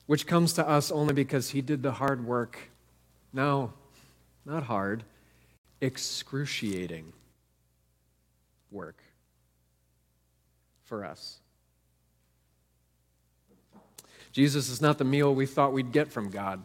Which 0.05 0.27
comes 0.27 0.51
to 0.51 0.67
us 0.67 0.91
only 0.91 1.13
because 1.13 1.51
he 1.51 1.61
did 1.61 1.81
the 1.81 1.93
hard 1.93 2.25
work. 2.25 2.59
No, 3.31 3.71
not 4.45 4.63
hard, 4.63 5.05
excruciating 5.79 7.13
work 8.69 9.01
for 10.88 11.05
us. 11.05 11.39
Jesus 14.31 14.69
is 14.69 14.81
not 14.81 14.97
the 14.97 15.03
meal 15.03 15.33
we 15.33 15.45
thought 15.45 15.73
we'd 15.73 15.91
get 15.91 16.11
from 16.11 16.29
God. 16.29 16.63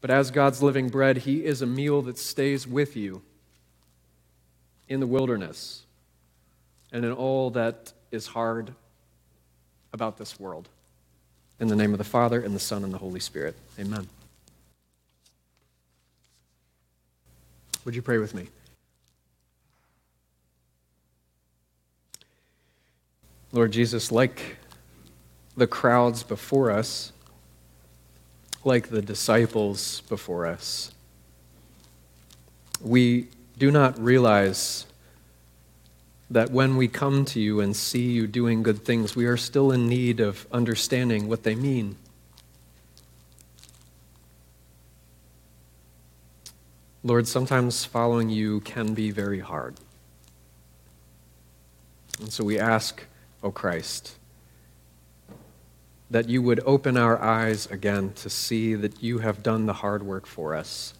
But 0.00 0.10
as 0.10 0.30
God's 0.30 0.62
living 0.62 0.88
bread, 0.88 1.18
he 1.18 1.44
is 1.44 1.62
a 1.62 1.66
meal 1.66 2.02
that 2.02 2.18
stays 2.18 2.66
with 2.66 2.96
you 2.96 3.22
in 4.88 5.00
the 5.00 5.06
wilderness 5.06 5.84
and 6.92 7.04
in 7.04 7.12
all 7.12 7.50
that 7.50 7.92
is 8.10 8.28
hard 8.28 8.72
about 9.92 10.16
this 10.16 10.38
world. 10.38 10.68
In 11.60 11.68
the 11.68 11.76
name 11.76 11.92
of 11.92 11.98
the 11.98 12.04
Father, 12.04 12.40
and 12.40 12.54
the 12.54 12.60
Son, 12.60 12.84
and 12.84 12.94
the 12.94 12.98
Holy 12.98 13.18
Spirit. 13.18 13.56
Amen. 13.80 14.08
Would 17.84 17.96
you 17.96 18.02
pray 18.02 18.18
with 18.18 18.32
me? 18.32 18.48
Lord 23.52 23.72
Jesus, 23.72 24.12
like 24.12 24.56
the 25.56 25.66
crowds 25.66 26.22
before 26.22 26.70
us, 26.70 27.12
like 28.64 28.88
the 28.88 29.00
disciples 29.00 30.02
before 30.02 30.46
us, 30.46 30.92
we 32.82 33.28
do 33.56 33.70
not 33.70 33.98
realize 33.98 34.86
that 36.30 36.50
when 36.50 36.76
we 36.76 36.88
come 36.88 37.24
to 37.24 37.40
you 37.40 37.60
and 37.60 37.74
see 37.74 38.10
you 38.10 38.26
doing 38.26 38.62
good 38.62 38.84
things, 38.84 39.16
we 39.16 39.24
are 39.24 39.36
still 39.36 39.72
in 39.72 39.88
need 39.88 40.20
of 40.20 40.46
understanding 40.52 41.26
what 41.26 41.42
they 41.42 41.54
mean. 41.54 41.96
Lord, 47.02 47.26
sometimes 47.26 47.86
following 47.86 48.28
you 48.28 48.60
can 48.60 48.92
be 48.92 49.10
very 49.10 49.40
hard. 49.40 49.76
And 52.20 52.30
so 52.30 52.44
we 52.44 52.58
ask, 52.58 53.04
O 53.42 53.50
Christ, 53.50 54.16
that 56.10 56.28
you 56.28 56.42
would 56.42 56.60
open 56.64 56.96
our 56.96 57.20
eyes 57.22 57.66
again 57.66 58.12
to 58.14 58.30
see 58.30 58.74
that 58.74 59.02
you 59.02 59.18
have 59.18 59.42
done 59.42 59.66
the 59.66 59.74
hard 59.74 60.02
work 60.02 60.26
for 60.26 60.54
us 60.54 60.94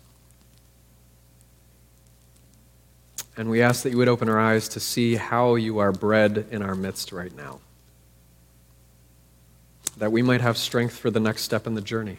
And 3.38 3.48
we 3.48 3.62
ask 3.62 3.84
that 3.84 3.90
you 3.90 3.98
would 3.98 4.08
open 4.08 4.28
our 4.28 4.40
eyes 4.40 4.68
to 4.70 4.80
see 4.80 5.14
how 5.14 5.54
you 5.54 5.78
are 5.78 5.92
bread 5.92 6.46
in 6.50 6.60
our 6.60 6.74
midst 6.74 7.12
right 7.12 7.34
now. 7.36 7.60
That 9.96 10.10
we 10.10 10.22
might 10.22 10.40
have 10.40 10.58
strength 10.58 10.98
for 10.98 11.08
the 11.08 11.20
next 11.20 11.42
step 11.42 11.64
in 11.64 11.74
the 11.74 11.80
journey. 11.80 12.18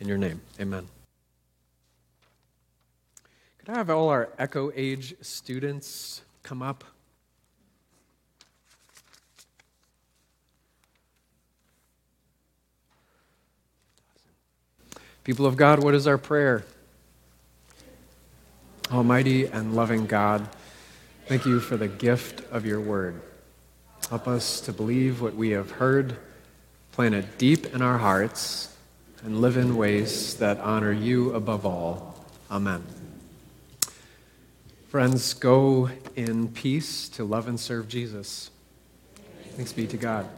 In 0.00 0.06
your 0.06 0.18
name, 0.18 0.42
amen. 0.60 0.86
Could 3.58 3.70
I 3.70 3.78
have 3.78 3.88
all 3.88 4.10
our 4.10 4.28
Echo 4.38 4.70
Age 4.74 5.14
students 5.22 6.20
come 6.42 6.60
up? 6.60 6.84
People 15.24 15.46
of 15.46 15.56
God, 15.56 15.82
what 15.82 15.94
is 15.94 16.06
our 16.06 16.18
prayer? 16.18 16.64
Almighty 18.92 19.46
and 19.46 19.74
loving 19.74 20.04
God, 20.04 20.46
thank 21.26 21.46
you 21.46 21.60
for 21.60 21.78
the 21.78 21.88
gift 21.88 22.42
of 22.52 22.66
your 22.66 22.78
word. 22.78 23.20
Help 24.10 24.28
us 24.28 24.60
to 24.60 24.72
believe 24.72 25.22
what 25.22 25.34
we 25.34 25.50
have 25.50 25.70
heard, 25.72 26.18
plant 26.92 27.14
it 27.14 27.38
deep 27.38 27.74
in 27.74 27.80
our 27.80 27.96
hearts, 27.96 28.76
and 29.24 29.40
live 29.40 29.56
in 29.56 29.76
ways 29.76 30.36
that 30.36 30.60
honor 30.60 30.92
you 30.92 31.32
above 31.32 31.64
all. 31.64 32.22
Amen. 32.50 32.84
Friends, 34.88 35.32
go 35.32 35.88
in 36.14 36.48
peace 36.48 37.08
to 37.08 37.24
love 37.24 37.48
and 37.48 37.58
serve 37.58 37.88
Jesus. 37.88 38.50
Thanks 39.56 39.72
be 39.72 39.86
to 39.86 39.96
God. 39.96 40.28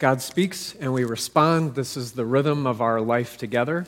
God 0.00 0.22
speaks 0.22 0.74
and 0.80 0.94
we 0.94 1.04
respond. 1.04 1.74
This 1.74 1.94
is 1.94 2.12
the 2.12 2.24
rhythm 2.24 2.66
of 2.66 2.80
our 2.80 3.02
life 3.02 3.36
together. 3.36 3.84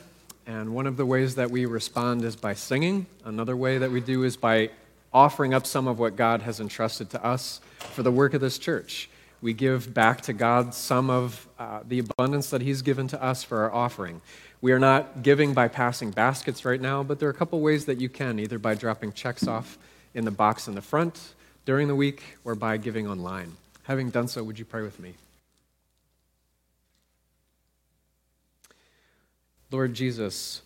And 0.47 0.75
one 0.75 0.87
of 0.87 0.99
the 0.99 1.07
ways 1.07 1.37
that 1.37 1.51
we 1.51 1.65
respond 1.65 2.23
is 2.23 2.37
by 2.37 2.53
singing. 2.53 3.07
Another 3.25 3.57
way 3.57 3.79
that 3.79 3.91
we 3.91 4.03
do 4.03 4.23
is 4.23 4.37
by 4.37 4.69
offering 5.15 5.55
up 5.55 5.67
some 5.67 5.89
of 5.89 5.99
what 5.99 6.15
God 6.15 6.43
has 6.43 6.61
entrusted 6.61 7.09
to 7.11 7.25
us 7.25 7.63
for 7.79 8.03
the 8.03 8.13
work 8.13 8.35
of 8.35 8.43
this 8.43 8.59
church. 8.59 9.09
We 9.41 9.55
give 9.55 9.95
back 9.95 10.21
to 10.23 10.35
God 10.35 10.75
some 10.75 11.09
of 11.09 11.49
uh, 11.59 11.81
the 11.89 12.01
abundance 12.01 12.51
that 12.51 12.61
He's 12.61 12.83
given 12.83 13.09
to 13.09 13.23
us 13.23 13.43
for 13.43 13.63
our 13.63 13.73
offering. 13.73 14.21
We 14.61 14.73
are 14.73 14.79
not 14.79 15.23
giving 15.23 15.55
by 15.55 15.69
passing 15.69 16.11
baskets 16.11 16.67
right 16.67 16.81
now, 16.81 17.03
but 17.03 17.21
there 17.21 17.29
are 17.31 17.33
a 17.33 17.35
couple 17.35 17.59
ways 17.61 17.87
that 17.87 18.03
you 18.03 18.11
can, 18.11 18.39
either 18.39 18.59
by 18.59 18.75
dropping 18.75 19.15
checks 19.15 19.49
off 19.49 19.79
in 20.13 20.27
the 20.27 20.31
box 20.31 20.69
in 20.69 20.75
the 20.75 20.83
front 20.83 21.33
during 21.65 21.89
the 21.89 21.97
week 21.97 22.37
or 22.45 22.55
by 22.55 22.77
giving 22.77 23.09
online. 23.09 23.57
Having 23.85 24.11
done 24.11 24.29
so, 24.29 24.45
would 24.45 24.59
you 24.59 24.67
pray 24.67 24.83
with 24.83 25.01
me? 25.01 25.15
Lord 29.73 29.95
Jesus, 29.95 30.61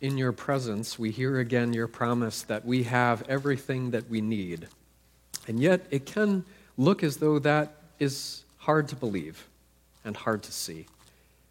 in 0.00 0.18
your 0.18 0.32
presence, 0.32 0.98
we 0.98 1.12
hear 1.12 1.38
again 1.38 1.72
your 1.72 1.86
promise 1.86 2.42
that 2.42 2.64
we 2.64 2.82
have 2.82 3.22
everything 3.28 3.92
that 3.92 4.10
we 4.10 4.20
need. 4.20 4.66
And 5.46 5.60
yet, 5.60 5.86
it 5.92 6.04
can 6.04 6.44
look 6.76 7.04
as 7.04 7.18
though 7.18 7.38
that 7.38 7.72
is 8.00 8.42
hard 8.58 8.88
to 8.88 8.96
believe 8.96 9.46
and 10.04 10.16
hard 10.16 10.42
to 10.42 10.50
see. 10.50 10.86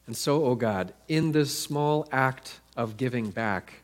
And 0.05 0.18
so, 0.18 0.43
oh 0.43 0.55
God, 0.55 0.93
in 1.07 1.32
this 1.32 1.57
small 1.57 2.05
act 2.12 2.59
of 2.76 2.97
giving 2.97 3.30
back 3.30 3.82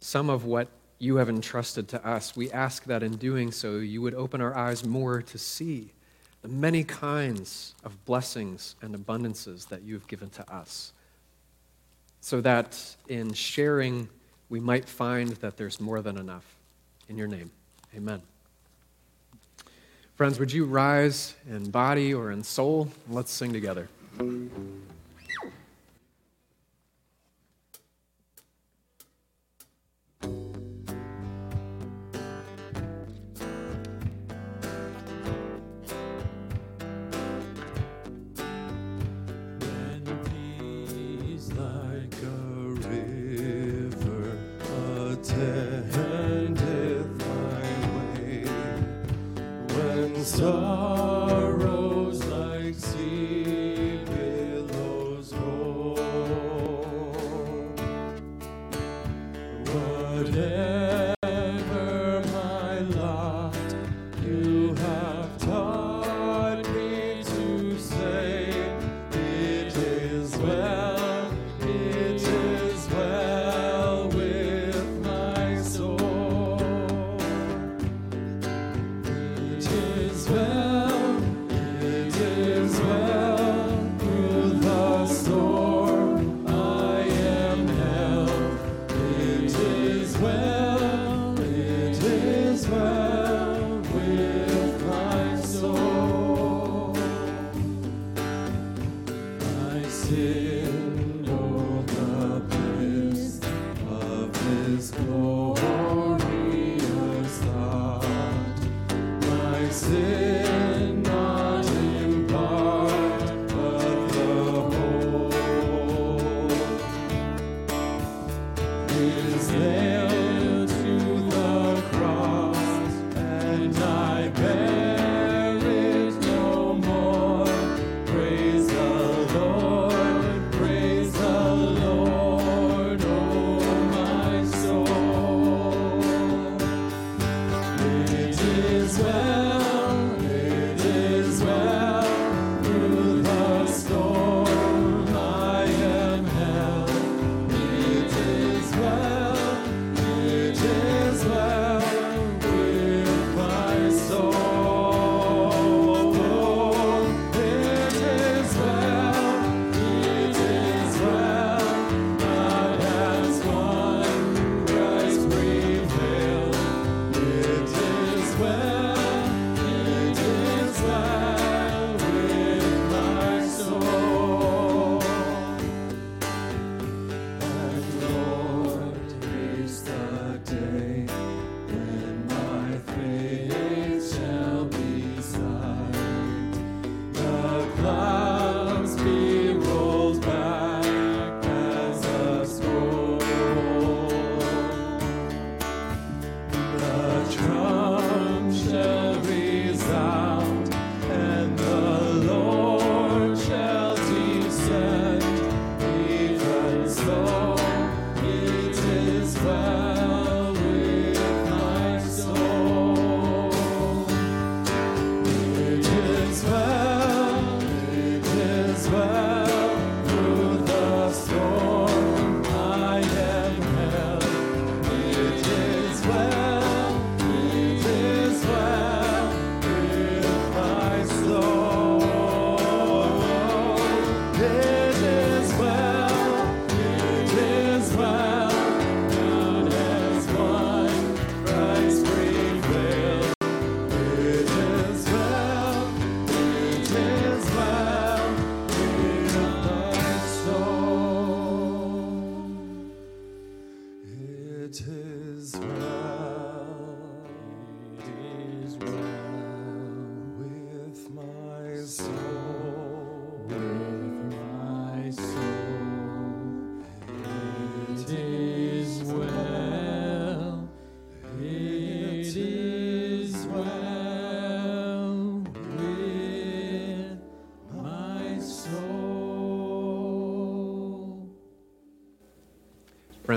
some 0.00 0.28
of 0.28 0.44
what 0.44 0.68
you 0.98 1.16
have 1.16 1.30
entrusted 1.30 1.88
to 1.88 2.06
us, 2.06 2.36
we 2.36 2.52
ask 2.52 2.84
that 2.84 3.02
in 3.02 3.16
doing 3.16 3.52
so, 3.52 3.76
you 3.76 4.02
would 4.02 4.14
open 4.14 4.42
our 4.42 4.54
eyes 4.54 4.84
more 4.84 5.22
to 5.22 5.38
see 5.38 5.92
the 6.42 6.48
many 6.48 6.84
kinds 6.84 7.74
of 7.84 8.04
blessings 8.04 8.74
and 8.82 8.94
abundances 8.94 9.68
that 9.68 9.80
you 9.80 9.94
have 9.94 10.06
given 10.08 10.28
to 10.28 10.52
us 10.52 10.92
so 12.20 12.40
that 12.40 12.96
in 13.08 13.32
sharing 13.32 14.08
we 14.48 14.60
might 14.60 14.88
find 14.88 15.28
that 15.28 15.56
there's 15.56 15.80
more 15.80 16.00
than 16.00 16.16
enough. 16.16 16.56
In 17.08 17.16
your 17.16 17.28
name, 17.28 17.50
amen. 17.96 18.22
Friends, 20.16 20.38
would 20.38 20.52
you 20.52 20.64
rise 20.64 21.34
in 21.48 21.70
body 21.70 22.12
or 22.12 22.32
in 22.32 22.42
soul? 22.42 22.88
Let's 23.08 23.30
sing 23.30 23.52
together. 23.52 23.88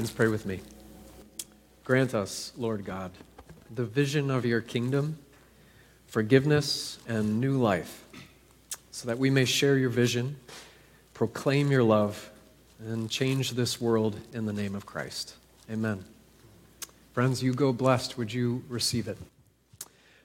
Friends, 0.02 0.14
pray 0.14 0.30
with 0.30 0.47
me. 0.47 0.60
Grant 1.84 2.16
us, 2.16 2.54
Lord 2.58 2.86
God, 2.86 3.12
the 3.70 3.86
vision 3.86 4.32
of 4.32 4.47
your 4.47 4.60
kingdom, 4.60 5.20
forgiveness, 6.08 6.97
and 7.08 7.39
new 7.39 7.60
life, 7.60 8.08
so 8.89 9.06
that 9.06 9.20
we 9.20 9.30
may 9.30 9.45
share 9.45 9.78
your 9.78 9.91
vision, 9.91 10.38
proclaim 11.14 11.70
your 11.70 11.84
love, 11.84 12.32
and 12.80 13.12
change 13.12 13.52
this 13.52 13.80
world 13.80 14.20
in 14.34 14.47
the 14.47 14.54
name 14.54 14.74
of 14.74 14.88
Christ. 14.88 15.36
Amen. 15.70 16.04
Friends, 17.14 17.43
you 17.43 17.54
go 17.54 17.72
blessed. 17.72 18.18
Would 18.18 18.34
you 18.34 18.64
receive 18.70 19.08
it? 19.08 19.20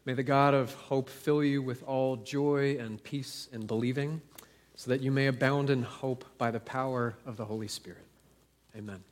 May 0.07 0.15
the 0.15 0.23
God 0.23 0.55
of 0.55 0.73
hope 0.73 1.11
fill 1.11 1.45
you 1.45 1.61
with 1.61 1.83
all 1.83 2.17
joy 2.17 2.79
and 2.81 3.05
peace 3.05 3.47
in 3.53 3.67
believing, 3.67 4.23
so 4.75 4.91
that 4.91 5.03
you 5.03 5.11
may 5.11 5.27
abound 5.27 5.69
in 5.69 5.83
hope 5.83 6.25
by 6.39 6.51
the 6.51 6.61
power 6.61 7.15
of 7.27 7.37
the 7.37 7.45
Holy 7.45 7.69
Spirit. 7.69 8.07
Amen. 8.75 9.05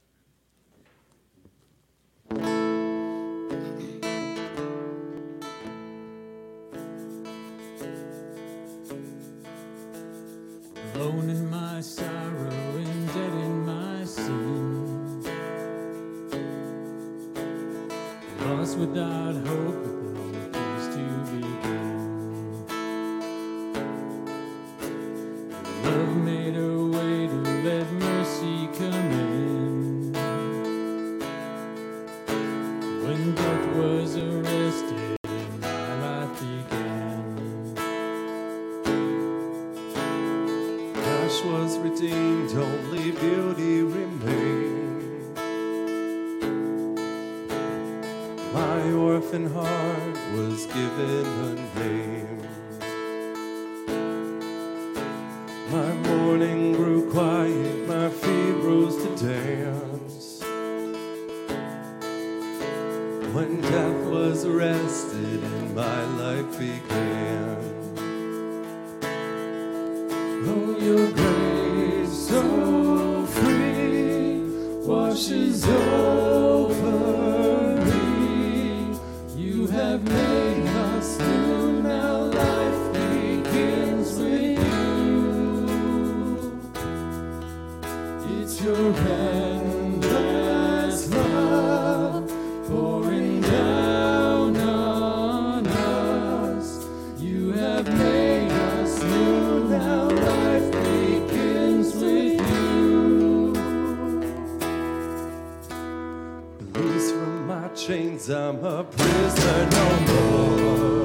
I'm 108.30 108.64
a 108.64 108.82
prisoner 108.84 109.68
no 109.70 110.00
more. 110.08 111.04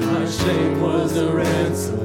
My 0.00 0.26
shame 0.26 0.80
was 0.80 1.16
a 1.16 1.32
ransom. 1.32 2.01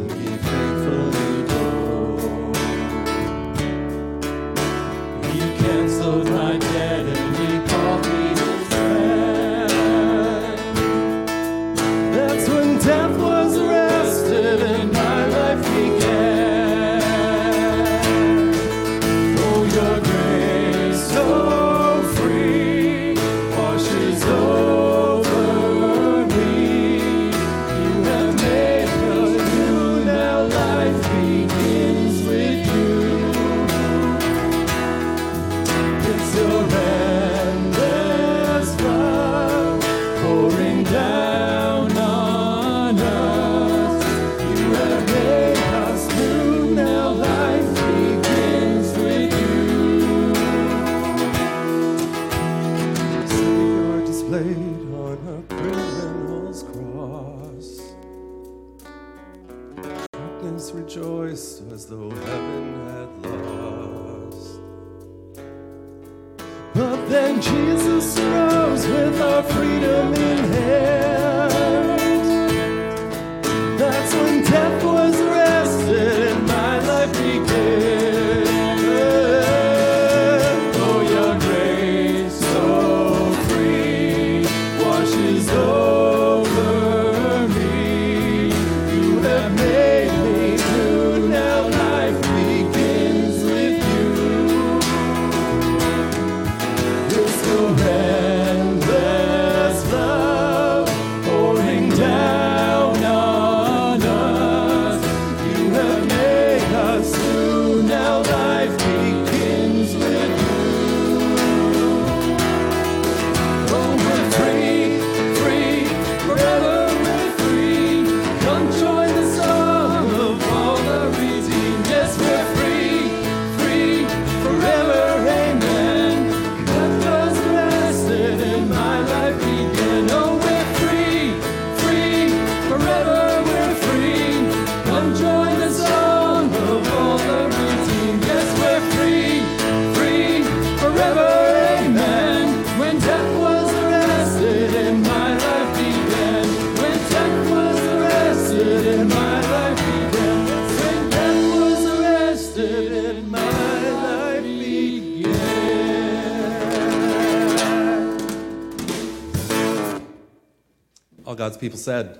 God's 161.57 161.65
people 161.65 161.79
said, 161.79 162.19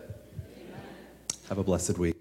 Have 1.47 1.59
a 1.59 1.63
blessed 1.63 1.99
week. 1.99 2.16